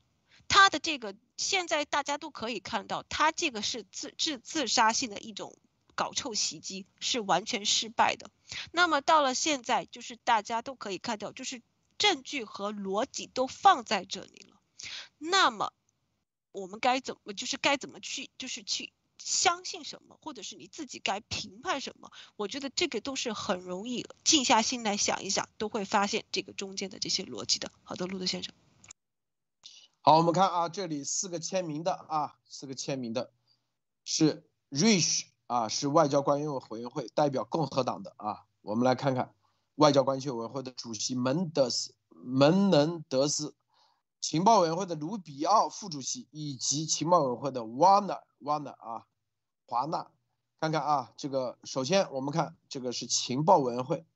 [0.46, 5.56] 他的这个现在大家都可以看到，他这个是自自自杀性的一种。
[5.94, 8.30] 搞臭袭击是完全失败的，
[8.72, 11.62] 那么到了现在，就是大家都可以看到，就是
[11.98, 14.60] 证据和逻辑都放在这里了，
[15.18, 15.72] 那么
[16.52, 22.10] 我们该怎么，就是该怎么去，就是去相信什么，或者是你自己该评判什么？
[22.36, 27.70] 我觉得这个都是很容易静下心来想一想，都会发现这个中间的这些逻辑的。
[27.82, 28.54] 好的，路德先生。
[30.02, 33.32] 好，我们看啊，这里四个签名的啊，四个签名的
[34.04, 35.26] 是 Rich。
[35.50, 39.34] 啊，是外交关系委员会代表共和党的啊，我们来看看
[39.74, 43.56] 外交关系委员会的主席门德斯门能德斯，
[44.20, 49.06] 情报委员会的卢比奥副主席以及情报委员会的瓦纳瓦纳啊
[49.66, 50.08] 华纳，
[50.60, 54.06] 看看啊，这个首先我们看这个是情报委员会，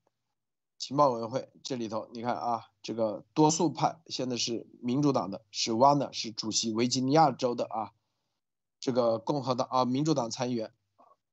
[0.79, 7.91] 情报委员会这里头你看啊，这个多数派现在是民主党的，是瓦纳是主席，维吉尼亚州的啊，
[8.79, 10.73] 这个共和党啊民主党参议员。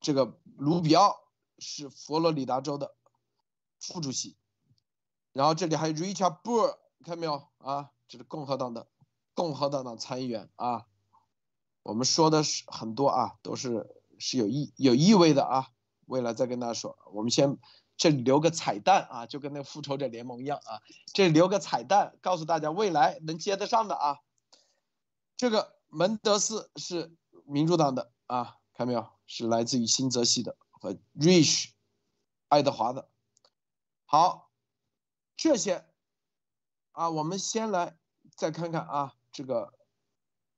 [0.02, 1.16] 这个卢比奥
[1.60, 2.96] 是佛罗里达州的
[3.80, 4.36] 副主席，
[5.32, 7.92] 然后这里还有 Richard Burr，看到没有啊？
[8.08, 8.88] 这是共和党的
[9.34, 10.88] 共和党的参议员啊。
[11.84, 15.68] 我们说的是很多啊，都是是有意有意味的啊。
[16.06, 17.58] 未来再跟大家说，我们先
[17.96, 20.82] 这里留个彩蛋啊，就跟那复仇者联盟一样啊，
[21.14, 24.18] 这里留个彩蛋，告诉大家未来能接得上的啊。
[25.38, 29.08] 这个门德斯是民主党的啊，看到没有？
[29.34, 31.70] 是来自于新泽西的和 Rich
[32.50, 33.10] 爱德华的。
[34.04, 34.52] 好，
[35.38, 35.86] 这些
[36.92, 37.98] 啊，我们先来
[38.36, 39.74] 再看看啊，这个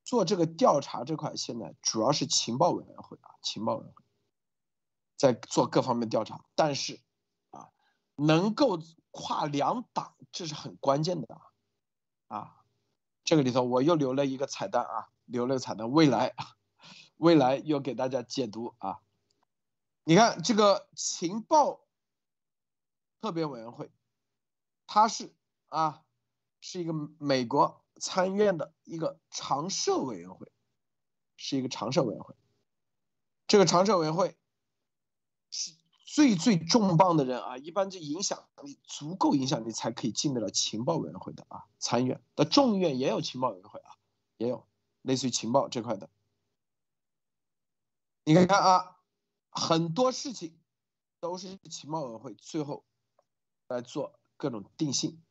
[0.03, 4.03] 做这个调查这块，现在主要是情报委员会啊，情报委员会
[5.17, 6.99] 在做各方面调查，但是
[7.51, 7.69] 啊，
[8.15, 8.79] 能够
[9.11, 12.65] 跨两党，这是很关键的啊，啊，
[13.23, 16.33] 这个里头我又留了一个彩蛋啊，留了个彩蛋，未来
[17.23, 18.99] 未来要给大家解读啊，
[20.03, 21.79] 你看这个情报
[23.21, 23.89] 特别委员会。
[24.85, 25.33] 它是
[25.69, 26.03] 啊，
[26.59, 30.51] 是一个美国参议院的一个常设委员会，
[31.37, 32.35] 是一个常设委员会。
[33.47, 34.35] 这个常设委员会
[35.49, 35.71] 是
[36.05, 41.63] 最最重磅的人啊，一般就影响力足够影响力才可以进得了情报委员会的啊。
[41.79, 43.95] 参议院的众议院也有情报委员会啊，
[44.35, 44.67] 也有
[45.01, 46.09] 类似于情报这块的。
[48.23, 48.99] 你看看啊，
[49.49, 50.59] 很多事情
[51.19, 52.85] 都是情报委员会最后
[53.67, 54.19] 来做。
[54.35, 55.23] 各种定性，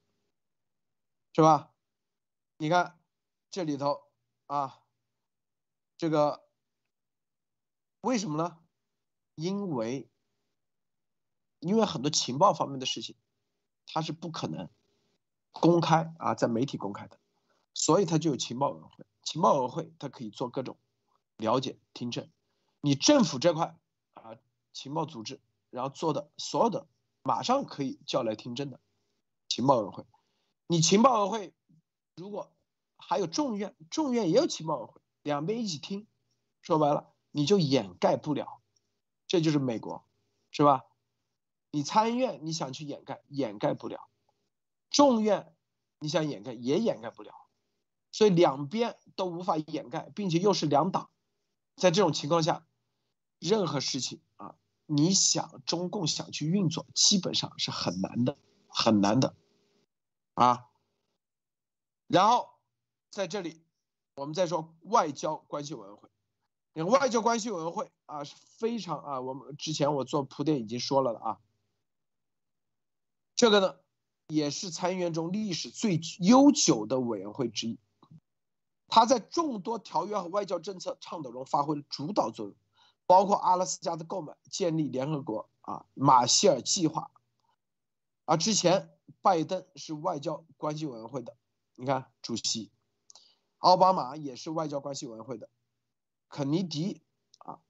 [1.34, 1.74] 是吧？
[2.56, 2.98] 你看
[3.50, 4.10] 这里头
[4.46, 4.80] 啊，
[5.98, 6.48] 这个
[8.00, 8.58] 为什么呢？
[9.34, 10.08] 因为
[11.58, 13.18] 因为很多情报方面的事情，
[13.84, 14.70] 它是不可能
[15.50, 17.20] 公开啊，在媒体公开的，
[17.74, 19.04] 所以它就有情报委员会。
[19.22, 20.78] 情报委员会它可以做各种
[21.36, 22.30] 了解、听证。
[22.82, 23.76] 你政府这块
[24.14, 24.36] 啊，
[24.72, 26.86] 情报组织然后做的所有的，
[27.22, 28.80] 马上可以叫来听证的。
[29.48, 30.04] 情报委员会，
[30.66, 31.54] 你情报委员会
[32.16, 32.52] 如果
[32.98, 36.08] 还有众院，众院也有情报委员会，两边一起听，
[36.60, 38.60] 说白了你就掩盖不了，
[39.28, 40.04] 这就是美国，
[40.50, 40.84] 是吧？
[41.70, 43.96] 你参议院你想去掩盖，掩盖不了；
[44.90, 45.54] 众院
[46.00, 47.32] 你想掩盖也掩盖不了，
[48.10, 51.10] 所以两边都无法掩盖，并且又是两党，
[51.76, 52.66] 在这种情况下，
[53.42, 54.54] 任何事情啊，
[54.86, 58.36] 你想中共想去运作，基本上是很难的，
[58.68, 59.34] 很难的。
[60.34, 60.68] 啊，
[62.06, 62.48] 然后
[63.10, 63.60] 在这里，
[64.14, 66.08] 我们再说外交关系委员会。
[66.72, 71.38] 那个外交关系委员会啊是非常啊，我们之前我做铺垫已经说了的啊。
[73.34, 73.76] 这个呢，
[74.28, 77.78] 也是参议院中历史最悠久的委员会之一。
[78.86, 82.54] 它在众多条约和外交政策倡导中发挥了主导作用，
[83.12, 87.10] 包括阿拉斯加的购买、建立联合国啊、马歇尔计划，
[88.24, 88.88] 啊之前。
[89.20, 91.36] 拜登是外交关系委员会的，
[91.76, 92.72] 你看主席，
[93.58, 95.48] 奥巴马也是外交关系委员会的，
[96.28, 97.02] 肯尼迪
[97.38, 97.60] 啊，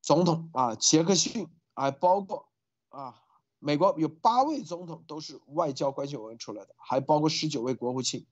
[0.00, 2.48] 总统啊，杰克逊啊，包括
[2.88, 3.22] 啊，
[3.58, 8.26] 美国有八位总统都是外交关系委员出来的，还包括十九位国务卿，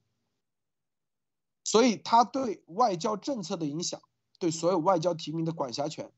[1.64, 4.00] 所以他对外交政策的影响，
[4.38, 6.12] 对所有外交提名的管辖权，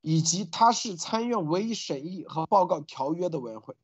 [0.00, 3.76] 以及他是参院唯一审议和报告条约的委员会。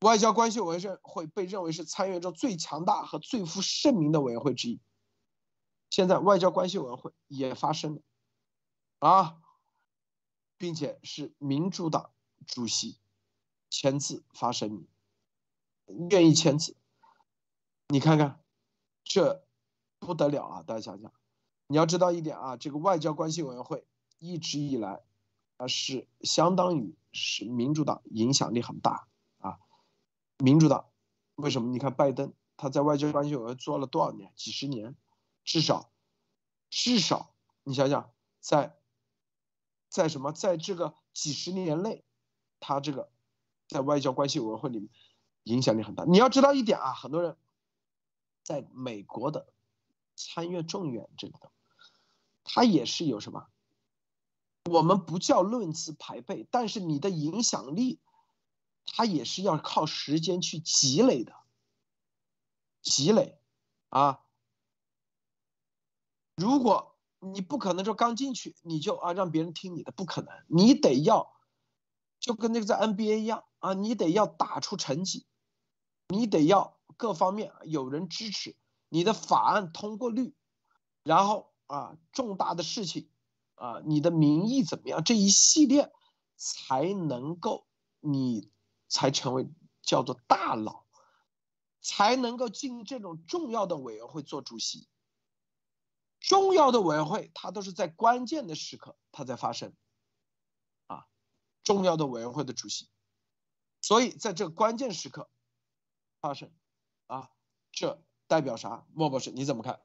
[0.00, 4.80] 外交关系委员会被认为是参议中最强大和最负盛名的委员会之一。
[5.90, 8.02] 现在外交关系委员会也发生了，
[9.00, 9.36] 啊，
[10.56, 12.12] 并且是民主党
[12.46, 12.98] 主席
[13.68, 16.76] 签字发声明，愿意签字。
[17.88, 18.42] 你看看，
[19.02, 19.44] 这
[19.98, 20.62] 不得了啊！
[20.62, 21.12] 大家想想，
[21.70, 23.86] 你要知道一点啊，这个外交关系委员会
[24.18, 25.04] 一直以来
[25.56, 29.06] 啊是相当于是民主党影响力很大
[29.38, 29.60] 啊。
[30.38, 30.86] 民主党
[31.36, 31.70] 为什么？
[31.70, 34.32] 你看拜登他在外交关系委员会做了多少年？
[34.34, 34.96] 几十年，
[35.44, 35.92] 至少，
[36.70, 38.10] 至少你想想，
[38.40, 38.76] 在，
[39.88, 40.32] 在什么？
[40.32, 42.02] 在这个几十年内，
[42.58, 43.12] 他这个
[43.68, 44.90] 在外交关系委员会里面
[45.44, 46.04] 影响力很大。
[46.04, 47.36] 你要知道一点啊，很多人
[48.42, 49.52] 在美国的
[50.16, 51.52] 参院众议院这里头，
[52.54, 53.48] 他也是有什么？
[54.70, 58.00] 我们不叫论资排辈，但是你的影响力。
[58.92, 61.32] 它也是要靠时间去积累的，
[62.82, 63.38] 积累，
[63.88, 64.24] 啊，
[66.34, 71.30] 如果你不可能说刚进去你就啊让别人听你的，不可能，你得要，
[72.18, 75.24] 就跟那个在 NBA 一样啊，你得要打出成绩，
[76.08, 78.56] 你得要各方面有人支持，
[78.88, 80.34] 你的法案通过率，
[81.04, 83.08] 然后啊重大的事情，
[83.54, 85.92] 啊你的民意怎么样，这一系列
[86.36, 87.66] 才能够
[88.00, 88.50] 你。
[88.92, 89.48] 才成为
[89.82, 90.84] 叫做大佬，
[91.80, 94.88] 才能够进这种重要的委员会做主席。
[96.18, 99.72] 重要的委员会，它都是在关键的时刻它在发生，
[100.88, 101.06] 啊，
[101.62, 102.88] 重要的委员会的主席，
[103.80, 105.30] 所以在这关键时刻
[106.20, 106.52] 发生，
[107.06, 107.30] 啊，
[107.70, 108.84] 这代表啥？
[108.92, 109.80] 莫博士你怎么看？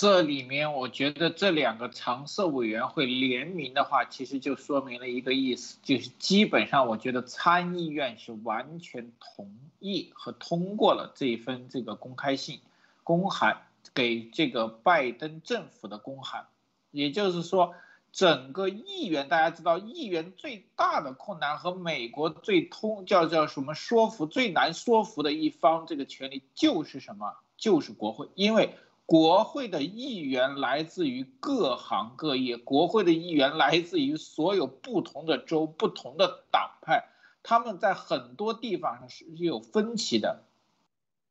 [0.00, 12.60] 这里面我觉得这两个常设委员会联名的话，其实就说明了一个意思，就是基本上我觉得参议院是完全同意和通过了这一份这个公开信
[13.04, 13.60] 公函
[13.92, 16.46] 给这个拜登政府的公函，
[16.90, 17.74] 也就是说，
[18.10, 28.74] 整个议员大家知道，议员最大的困难和美国最通叫叫什么说服最难说服的一方这个权利就是什么，就是国会，因为。
[29.10, 37.08] 国会的议员来自于各行各业，国会的议员来自于所有不同的州、不同的党派，
[37.42, 40.44] 他们在很多地方上是有分歧的。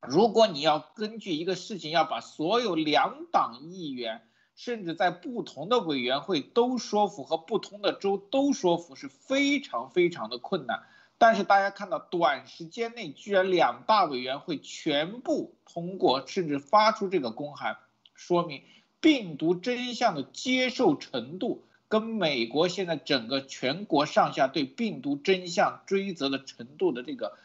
[0.05, 4.27] 如果你要根据一个事情要把所有两党议员，
[4.57, 10.83] 甚至在不同的委员会都说服和不同的州都说服，是非常非常的困难。
[11.19, 17.77] 但是大家看到，短时间内居然两大委员会全部通过，甚至发出这个公函，
[18.15, 18.63] 说明
[19.01, 27.37] 病毒真相的接受程度跟美国现在整个全国上下对病毒真相追责的程度的这个，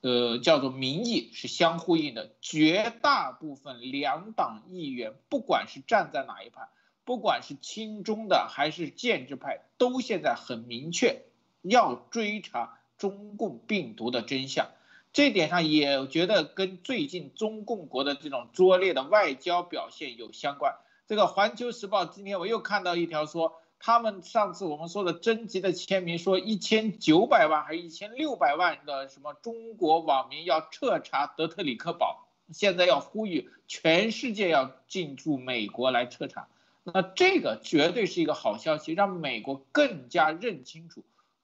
[0.00, 2.32] 呃，叫做民意是相呼应的。
[2.40, 6.66] 绝大部分两党议员，不管是站在哪一派，
[7.04, 11.22] 不管是亲中的还是建制派，都现在很明确
[11.62, 12.80] 要追查。
[13.02, 14.68] 中共病毒的真相，
[15.12, 20.76] 这点上也觉得跟最近中共国的这种拙劣的外交表现有相关。
[21.08, 36.46] 这个《环球时报》今天我又看到一条说，他们上次我们说的征集的签名说一千九百万还是一千六百万的什么中国网民要彻查德特里克堡，现在要呼吁全世界要进驻美国来彻查，
[36.84, 41.02] 那这个绝对是一个好消息，让美国更加认清楚。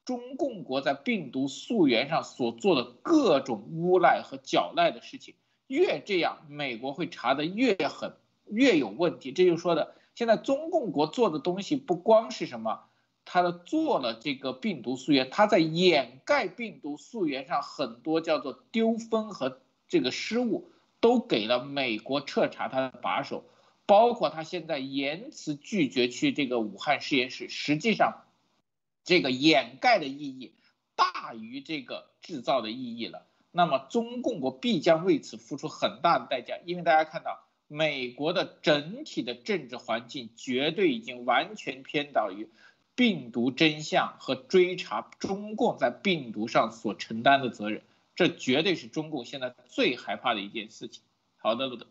[0.09, 5.34] 中共国在病毒溯源上所做的各种诬赖和狡赖的事情，
[5.66, 8.14] 越这样，美国会查的越狠，
[8.46, 9.32] 越有问题。
[9.32, 12.84] 这就说的，现在中共国做的东西不光是什么，
[13.26, 23.44] 他的做了这个病毒溯源，他在掩盖病毒溯源上很多叫做丢分和这个失误，都给了美国彻查他的把手，
[23.84, 28.24] 包括他现在严词拒绝去这个武汉实验室，实际上。
[29.09, 30.54] 这个掩盖的意义
[30.94, 42.50] 大于这个制造的意义了，那么中共国必将为此付出很大的代价，因为大家看到美国的整体的政治环境绝对已经完全偏倒于
[42.94, 47.82] 病毒真相和追查中共在病毒上所承担的责任，
[48.14, 51.02] 这绝对是中共现在最害怕的一件事情。
[51.38, 51.86] 好的，路德，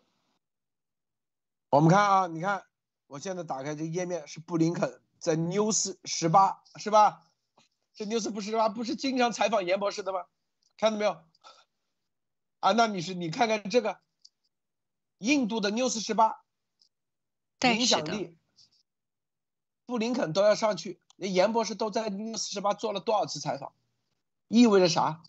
[1.71, 2.61] 我们看啊，你看
[3.07, 5.01] 我现在打开这个页面是布林肯。
[5.19, 7.23] 在 News 十八是吧？
[7.93, 10.25] 这 News 不是十八，不是经常采访严博士的吗？
[10.77, 11.23] 看到没有？
[12.59, 13.99] 啊，那你是你看看这个，
[15.17, 16.43] 印度的 News 十八，
[17.61, 18.37] 影响力，
[19.85, 23.73] 布林肯都要上去，连严博士都在 News 十八做了多少次采访，
[24.47, 25.23] 意味着啥？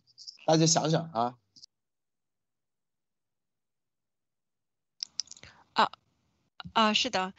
[0.46, 1.38] 大家想想啊。
[5.72, 5.90] 啊
[6.74, 7.32] 啊，是的，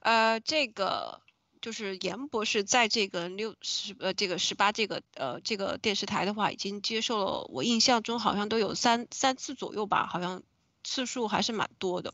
[0.00, 1.23] 呃，这个。
[1.64, 10.42] 就是严博士在这个六十呃这个十八这个呃这个电视台的话，已经接受了，我印象中好像都有三三次左右吧，好像
[10.82, 12.12] 次数还是蛮多的。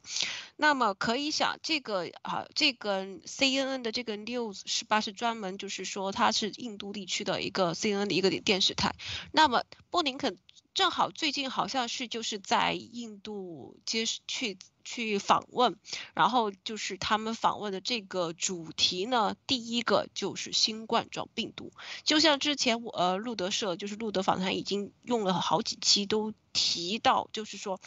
[0.54, 8.94] 那么可以想，这个啊这个 CNN 的这个 News 十八是专门就是说它是印度地区的一个 CNN 的一个电视台。
[9.32, 10.38] 那么布林肯。
[10.72, 15.76] 正好最近好像是就是在印度接去去访问，
[16.14, 21.72] 然后就是他们访问的这个主题呢，第一个就是新冠状病毒。
[22.04, 27.80] 就像之前我呃路德社就是路德访谈已经用了好几期都提到，就是说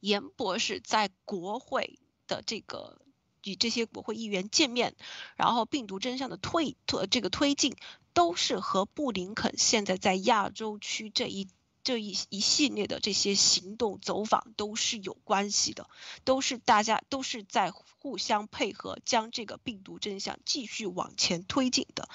[0.00, 3.02] 严博士在国会的这个
[3.44, 4.94] 与这些国会议员见面，
[5.36, 7.74] 然后病毒真相的推推这个推进，
[8.14, 11.48] 都是和布林肯现在在亚洲区这一。
[11.88, 15.88] 这一一系列的这些行动走访都是有关系的，
[16.22, 22.06] 都是大家都是在互相配合，将这个病毒真相继续往前推进的。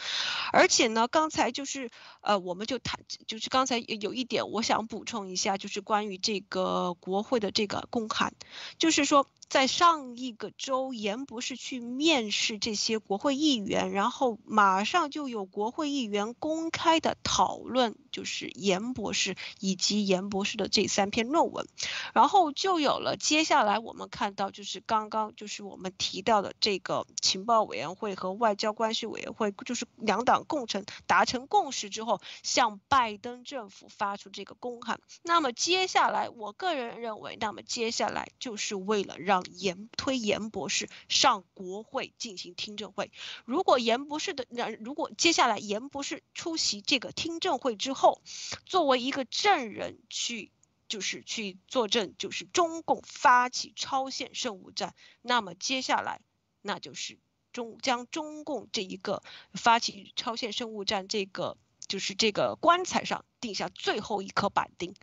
[0.51, 1.89] 而且呢，刚才就是
[2.21, 8.35] 呃，我们就谈，就是刚才有一点我想补充一下，就是关于这个国会的这个公函，
[8.77, 9.27] 就是说。
[9.49, 21.67] 在上一个周，严博士去面试这些国会议员，然后马上就有国会议员公开的讨论，就是严博士以及严博士的这三篇论文，
[22.13, 34.99] 然后就有了接下来我们看到就是刚刚就是我们提到的这个情报委员会和外交关系委员会，就是两党共成达成共识之后，向拜登政府发出这个公函。
[35.21, 43.11] 那么接下来，我个人认为，那么接下来就是为了让让严推严博士上国会进行听证会。
[43.45, 48.21] 如果严博士的那如果接下来严博士出席这个听证会之后，
[48.67, 50.51] 作为一个证人去
[50.87, 54.93] 就是去作证，就是中共发起超限生物战，
[55.23, 56.21] 那么接下来
[56.61, 57.17] 那就是
[57.51, 59.23] 中将中共这一个
[59.53, 61.57] 发起超限生物战这个
[61.87, 64.93] 就是这个棺材上钉下最后一颗板钉。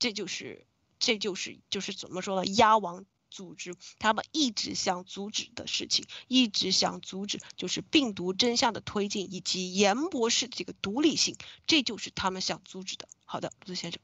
[0.00, 0.66] 这就是，
[0.98, 2.44] 这就是就是怎么说呢？
[2.46, 11.36] 鸭王组织他们一直想阻止的事情，一直想阻止，就是病毒真相的推进以及严博士这个独立性，
[11.66, 13.08] 这就是他们想阻止的。
[13.24, 14.00] 好的，陆先生，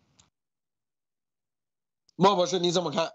[2.16, 3.12] 莫博士你怎么看？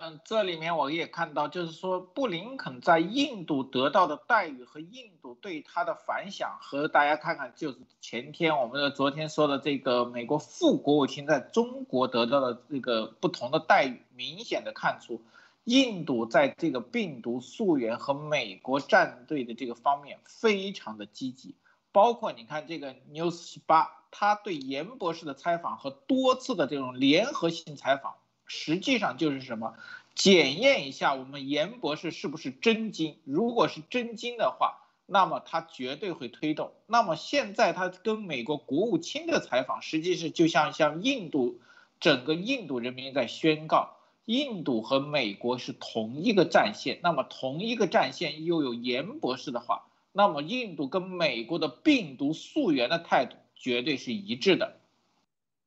[0.00, 15.22] 嗯，这里面我也看到，就是说布林肯在印度得到的待遇和印度对他的反响，和大家看看，就是前天我们的昨天说的这个美国副国务卿在中国得到的这个不同的待遇，明显的看出，
[15.64, 21.56] 印度在这个病毒溯源和美国战队的这个方面非常的积极，
[21.92, 28.16] 包括你看这个 News 十八，他对严博士的采访和多次的这种联合性采访。
[28.48, 29.74] 实际上就是什么，
[30.14, 33.18] 检验一下我们严博士是不是真金。
[33.24, 36.72] 如果是真金的话，那么他绝对会推动。
[36.86, 41.60] 那么现在他跟美国国务卿的采访，实际是就像像印度
[42.00, 47.00] 整个印度人民在宣告，印度和美国是同一个战线。
[47.02, 54.80] 那么同一个战线又有严博士的话，那么印度跟美国的病毒溯源的态度绝对是一致的。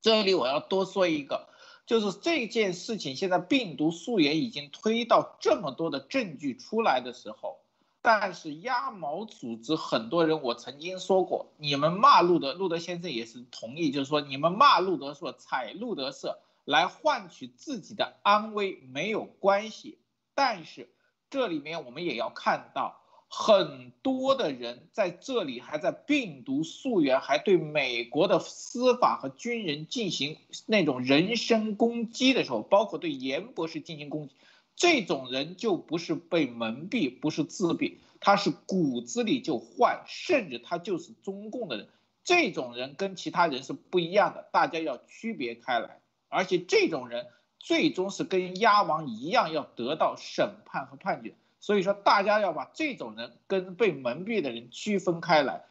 [0.02, 1.48] 这里我要多说一个。
[1.86, 7.60] 就是这件事情，现在病毒溯源已经推到这么多的证据出来的时候，
[8.02, 20.00] 但是鸭毛组织很多人，我曾经说过，你们骂路德，路德先生也是同意，就是说你们骂路德说踩路德社来换取自己的安危没有关系，
[20.34, 20.90] 但是
[21.30, 23.01] 这里面我们也要看到。
[23.34, 30.36] 很多的人在这里还在病毒溯源，还对美国的司法和军人进行
[30.66, 34.36] 那种人身攻击的时候，包括对严博士进行攻击，
[34.76, 41.88] 这种人就不是被蒙蔽，不是自闭，他是骨子里就坏，甚至他就是中共的人。
[42.26, 46.02] 这种人跟其他人是不一样的，大家要区别开来。
[46.28, 47.28] 而且这种人
[47.60, 51.34] 最终是跟鸭王一样，要得到审判和判决。
[51.62, 55.64] 所以说，大家要把这种人跟被蒙蔽的人区分开来，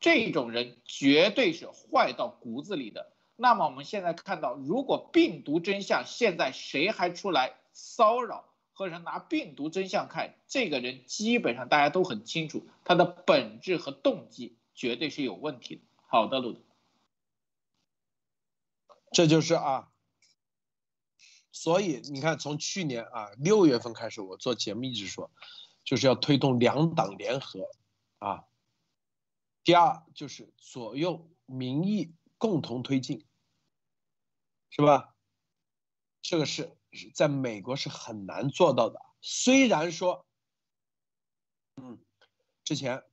[0.00, 3.12] 这种人绝对是坏到骨子里的。
[3.36, 15.82] 那么我们现在看到，如果病毒真相现在谁还出来骚扰，或者拿病毒真相看，这个人基本上大家都很清楚，他的本质和动机绝对是有问题的。
[16.06, 16.60] 好的，鲁德，
[19.12, 19.90] 这就是啊。
[21.56, 25.30] 所以你看，从去年啊六月份开始，我做节目一直说，
[25.84, 27.70] 就是要推动两党联合，
[28.18, 28.44] 啊，
[29.62, 33.24] 第二就是左右民意共同推进，
[34.68, 35.14] 是吧？
[36.22, 36.76] 这个是
[37.14, 39.00] 在美国是很难做到的。
[39.20, 40.26] 虽然说，
[41.76, 42.04] 嗯，
[42.64, 43.04] 之前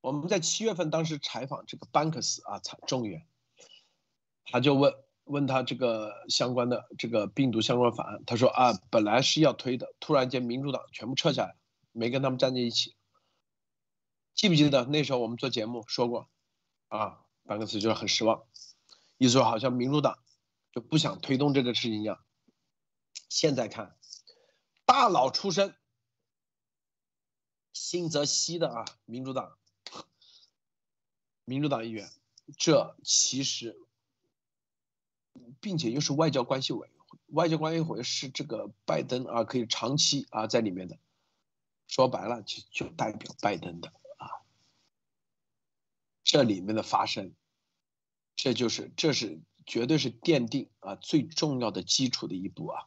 [0.00, 3.28] 我们在七月份当时采访这个班克斯啊，参众议员，
[4.44, 5.05] 他就问。
[5.26, 11.56] 问他这个相关的这个病毒相关法案，他说啊，本来是要推的，突然间民主党全部撤下来，
[11.90, 12.94] 没跟他们站在一起。
[14.34, 16.28] 记不记得那时候我们做节目说过，
[16.86, 18.44] 啊，班克斯就是很失望，
[19.18, 20.16] 意思说好像民主党
[20.72, 22.24] 就不想推动这个事情一样。
[23.28, 23.96] 现在看，
[24.84, 25.74] 大佬出身，
[27.72, 29.58] 新泽西的啊，民主党，
[31.44, 32.08] 民主党议员，
[32.56, 33.82] 这其实。
[35.60, 40.98] 并且又是外交关系委员会，外交关系委是这个拜登啊，可以长期啊在里面的，
[41.86, 44.28] 说白了就就代表拜登的啊，
[46.24, 47.34] 这里面的发生，
[48.34, 52.86] 这就是这是绝对是奠定啊最重要的基础的一步啊，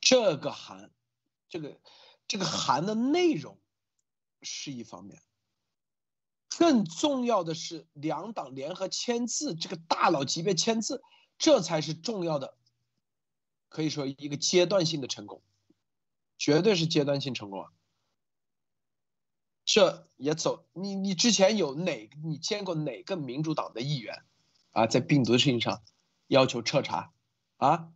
[0.00, 0.90] 这个函，
[1.48, 1.80] 这个
[2.26, 3.58] 这个函的内容
[4.42, 5.22] 是一方面。
[6.60, 11.02] 更重要的是，两党联合签字，这个大佬级别签字，
[11.38, 12.54] 这才是重要的，
[13.70, 15.42] 可以说一个阶段性的成功，
[16.36, 17.72] 绝对是阶段性成功啊！
[19.64, 24.22] 这也走，你你之前有哪你见过哪个民主党的议员
[24.72, 25.82] 啊，在病毒的事情上
[26.26, 27.14] 要求彻查
[27.56, 27.90] 啊？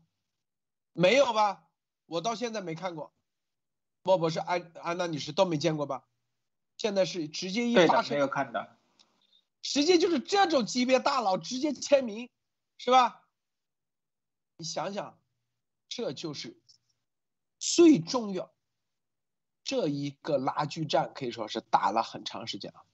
[0.95, 1.67] 没有吧？
[2.07, 3.13] 我到现在没看过，
[4.03, 6.07] 莫博士、安安娜女士都没见过吧？
[6.77, 8.77] 现在是直接一发生，没有看的，
[9.63, 12.29] 直接就是这种级别大佬直接签名，
[12.79, 13.23] 是吧？
[14.57, 15.19] 你想想，
[15.89, 16.57] 这就是
[17.59, 18.53] 最重要。
[19.65, 22.85] 这一个拉锯战可以说是打了很长时间了。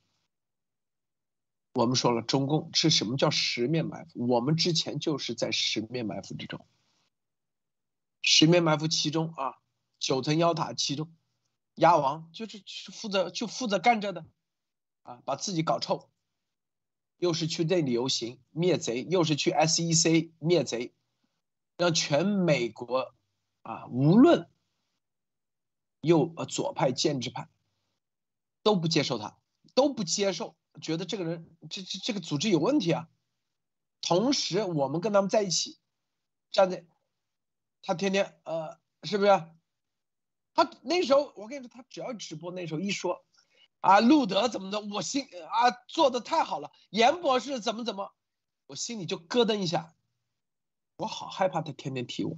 [1.72, 4.26] 我们说了，中共是什么叫十面埋伏？
[4.28, 6.64] 我们之前就是在十面埋伏之中。
[8.22, 9.58] 十面埋伏其中啊，
[9.98, 11.12] 九层妖塔其中，
[11.74, 14.26] 鸭王就是去负责就负责干这的，
[15.02, 16.10] 啊，把自己搞臭。
[17.16, 20.94] 又是去那里游行灭贼，又是去 SEC 灭贼，
[21.76, 23.14] 让全美国
[23.60, 24.48] 啊，无论
[26.00, 27.50] 右呃左派建制派
[28.62, 29.38] 都不接受他，
[29.74, 33.10] 都不接受，觉得这个人这这这个组织有问题啊。
[34.00, 35.78] 同时，我们跟他们在一起，
[36.50, 36.86] 站在
[37.82, 39.30] 他天天呃，是不是？
[40.64, 43.24] 他那时候我跟你说，他只要直播，那时候一说。
[43.80, 44.78] 啊，路德怎么的？
[44.78, 46.70] 我心啊做的太好了。
[46.90, 48.12] 严博士怎么怎么，
[48.66, 49.94] 我心里就咯噔一下，
[50.96, 52.36] 我好害怕他天天提我。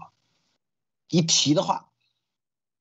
[1.09, 1.91] 一提的话，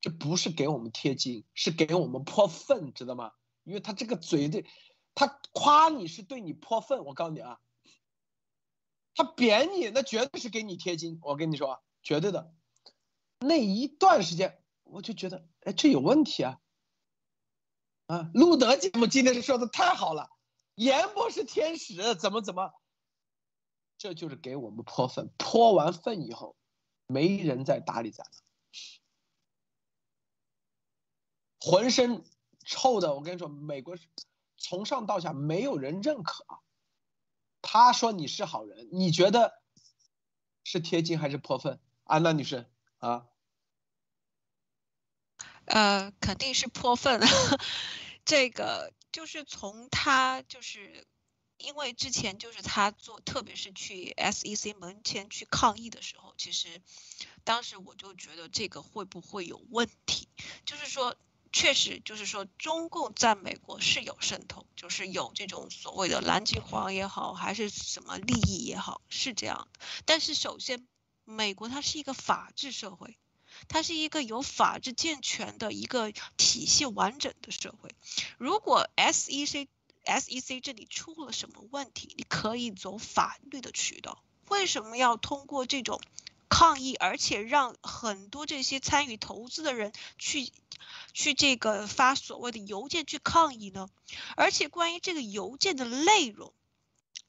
[0.00, 3.32] 这不是给我们贴金，是给我们泼粪，知道吗？
[3.64, 4.64] 因为他这个嘴对，
[5.16, 7.04] 他夸你是对你泼粪。
[7.04, 7.58] 我告诉你啊，
[9.16, 11.18] 他贬你那绝对是给你贴金。
[11.22, 12.54] 我跟你说，绝对的。
[13.40, 14.61] 那一段时间，
[14.92, 16.60] 我就觉得，哎，这有问题啊。
[18.08, 20.28] 啊，路德节目今天是说的太好了，
[20.74, 22.74] 严博是天使，怎么怎么，
[23.96, 26.56] 这就是给我们泼粪，泼完粪以后，
[27.06, 28.30] 没人再搭理咱了，
[31.58, 32.22] 浑身
[32.66, 33.96] 臭的，我跟你说，美国
[34.58, 36.60] 从上到下没有人认可啊，
[37.62, 39.62] 他说你是好人，你觉得
[40.64, 41.80] 是贴金还是泼粪？
[42.04, 43.28] 安娜女士啊？
[45.66, 47.20] 呃，肯定是泼粪。
[48.24, 51.06] 这个就是从他就是，
[51.58, 56.80] 因为之前就是他做，特别是去 SEC 门前去抗议的时候，其实
[57.44, 60.28] 当时我就觉得这个会不会有问题？
[60.64, 61.16] 就是说，
[61.52, 69.80] 确实就是说，中共在美国是有渗透，就是有这种所谓的蓝金黄也好，还是什么利益也好，是这样的。
[70.06, 70.86] 但是首先，
[71.24, 73.18] 美国它是一个法治社会。
[73.68, 77.90] 它是一个有法治健全的一个体系完整的社会。
[78.38, 79.68] 如果 SEC
[80.04, 84.22] SEC 这里出了什么问题，你可以走法律的渠道。
[84.48, 86.00] 为什么要通过这种
[86.48, 90.50] 抗议，而且让很多这些参与投资的人去
[91.14, 93.88] 去这个发所谓的邮件去抗议呢？
[94.36, 96.52] 而且关于这个邮件的内容，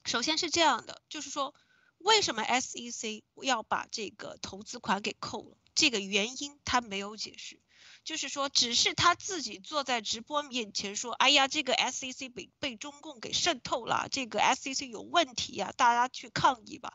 [0.04, 1.54] 首先是这样的，就是说
[1.98, 5.56] 为什么 SEC 要把这个投资款给扣了？
[5.74, 7.60] 这个原因他没有解释，
[8.04, 16.92] 就是说，只是他自己坐在直播面前说：“哎呀，这个 SEC 被被中共给渗透了，这个 SEC 有问题呀，大家去抗议吧。”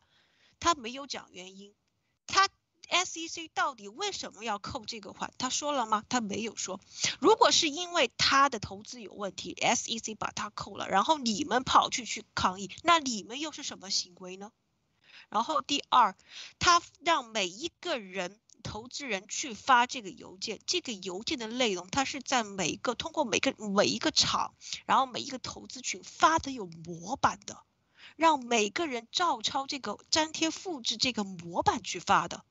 [0.61, 1.73] 他没有讲原因，
[2.27, 2.47] 他
[2.89, 5.33] SEC 到底为什么要扣这个款？
[5.37, 6.05] 他说了吗？
[6.09, 6.79] 他没有说。
[7.19, 14.51] 如果是因为他的投资有问题，SEC 把他扣了，然后你们跑去去抗议，那你们又是什么行为呢？
[15.29, 16.15] 然后第二，
[16.59, 18.39] 他让每一个人。
[18.63, 24.53] 投资人去发这个邮件，这个邮件的内容，它是在每个通过每个每一个场，
[24.85, 27.63] 然后每一个投资群发的有模板的，
[28.15, 32.43] 让每个人照抄这个粘贴复制这个模板去发的，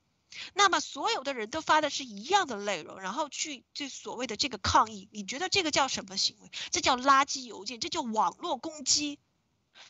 [0.55, 6.51] 那么所有的人都发的是一样的内容，然后去这所谓的这个抗议，你觉得这个叫什么行为？
[6.71, 9.19] 这叫垃圾邮件，这叫网络攻击。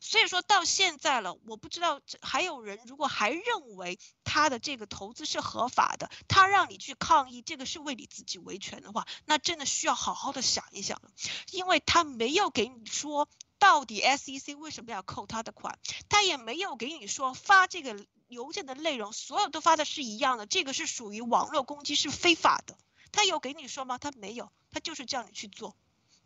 [0.01, 11.11] 所以说到现在了，我不知道还有人如果还认为他的这个投资是合法的，他让你去抗议，这个是为你自己维权的话，那真的需要好好的想一想了，
[11.51, 13.29] 因为他没有给你说
[13.59, 15.79] 到底 SEC 为什么要扣他的款，
[16.09, 22.79] 他也没有给你说发这个邮件的内容所有都发的是一样的，这个是属于网络攻击是非法的，
[23.11, 23.99] 他有给你说吗？
[23.99, 25.77] 他没有，他就是叫你去做。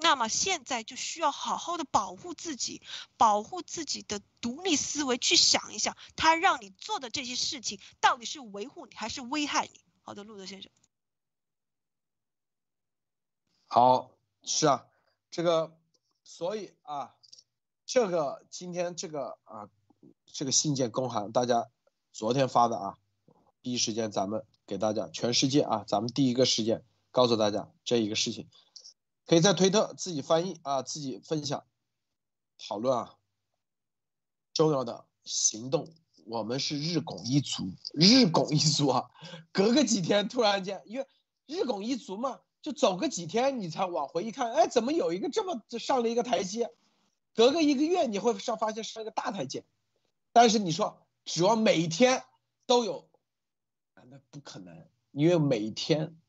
[0.02, 2.82] 那么现在就需要好好的保护自己，
[3.16, 9.80] 保护自己的独立思维，去想一想，他让你做的这些事情到底是维护你还是危害你？
[10.02, 10.70] 好的，路德先生。
[13.68, 14.10] 好，
[14.42, 14.86] 是啊，
[15.30, 15.78] 这个，
[16.24, 17.14] 所以啊，
[17.86, 19.70] 这个今天这个啊，
[20.26, 21.70] 这个信件公函，大家
[22.12, 22.98] 昨天发的啊，
[23.62, 28.50] 第一时间咱们给大家全世界啊，咱们第一个时间告诉大家这一个事情。
[29.32, 31.64] 可以在推特自己翻译啊，自己分享
[32.58, 33.16] 讨论啊。
[34.52, 35.88] 重要的行动，
[36.26, 39.10] 我们是日拱一卒，日拱一卒啊。
[39.50, 41.06] 隔个几天，突然间，因为
[41.46, 46.70] 日拱一卒嘛，就走个几天，你才往回一看，哎，怎么有一个这么上了一个台阶？
[47.34, 49.64] 隔个一个月，你会上发现上一个大台阶。
[50.34, 52.22] 但是你说指望每天
[52.66, 53.08] 都有，
[53.94, 56.20] 那不可能，因为每天，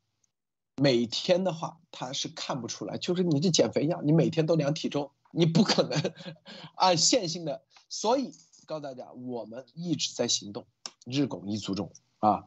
[0.76, 6.14] 每天的话他是看不出来，就是你这减肥一样，你每天都量体重，你不可能
[6.76, 7.64] 按线性的。
[7.90, 8.32] 所以
[8.66, 10.66] 告诉大家，我们一直在行动，
[11.06, 12.46] 日拱一卒中啊。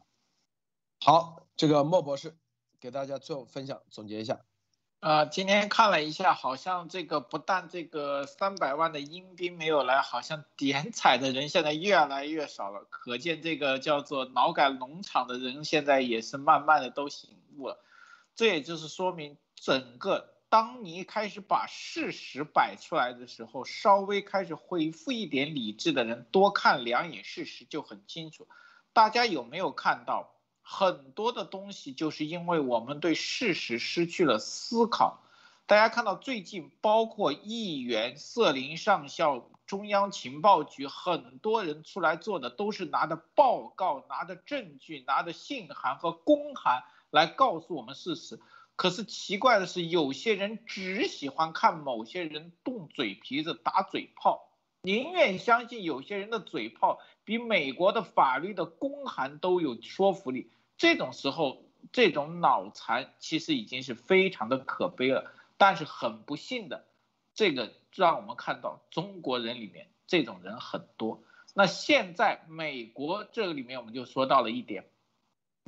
[0.99, 2.35] 好，这个莫博士
[2.79, 4.41] 给大家最后分享总结一下。
[4.99, 12.85] 呃，今天看了一下，好像这个不但这个三百万的阴兵没有来，好像点彩的人现在越来越少了。
[12.89, 17.79] 可见这个叫做脑改农场的人现在也是慢慢的都醒悟了。
[18.37, 28.47] 这也就是说明，整个当你开始把事实摆出来的时候，稍微开始恢复一点理智的人，多看两眼事实就很清楚。
[28.93, 30.35] 大家有没有看到？
[30.61, 35.23] 很多的东西就是因为我们对事实失去了思考。
[35.65, 48.39] 大家看到最近，包括议员、瑟林上校、中央情报局，很多人出来做的都是拿着报告、拿着证据、拿着信函和公函来告诉我们事实。
[48.75, 54.49] 可是奇怪的是，有些人只喜欢看某些人动嘴皮子、打嘴炮，
[54.81, 60.51] 宁愿相信有些人的嘴炮比美国的法律的公函都有说服力。
[60.77, 65.31] 这种时候，这种脑残其实已经是非常的可悲了。
[65.57, 66.85] 但是很不幸的，
[67.33, 71.23] 这个让我们看到中国人里面这种人很多。
[71.55, 74.87] 那现在美国这个里面，我们就说到了一点，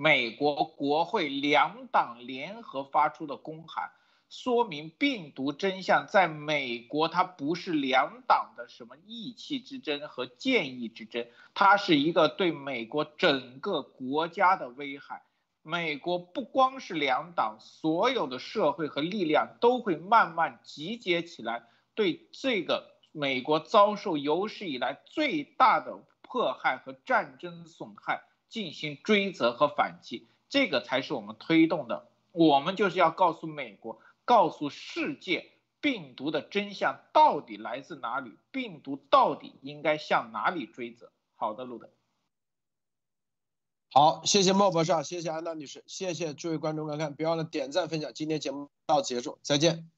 [0.02, 3.92] 美国国会两党联合发出的公函，
[4.30, 15.22] 说明病毒真相在美国它不是两党的什么意气之争和建议之争，它是一个对美国整个国家的危害。
[15.64, 21.64] 美国不光是两党，所有的社会和力量都会慢慢集结起来，
[21.94, 30.28] 对这个美国遭受有史以来最大的迫害和战争损害进行追责和反击。
[30.50, 32.08] 这个才是我们推动的。
[32.32, 41.12] 我们就是要告诉美国，告诉世界，病毒的真相到底来自哪里，病毒到底应该向哪里追责。
[41.36, 41.90] 好的，路德。
[43.92, 48.14] 好，谢谢莫博士，谢谢安娜女士，谢谢诸位观众观看，别忘了点赞分享。
[48.14, 49.90] 今天节目到此结束，再见。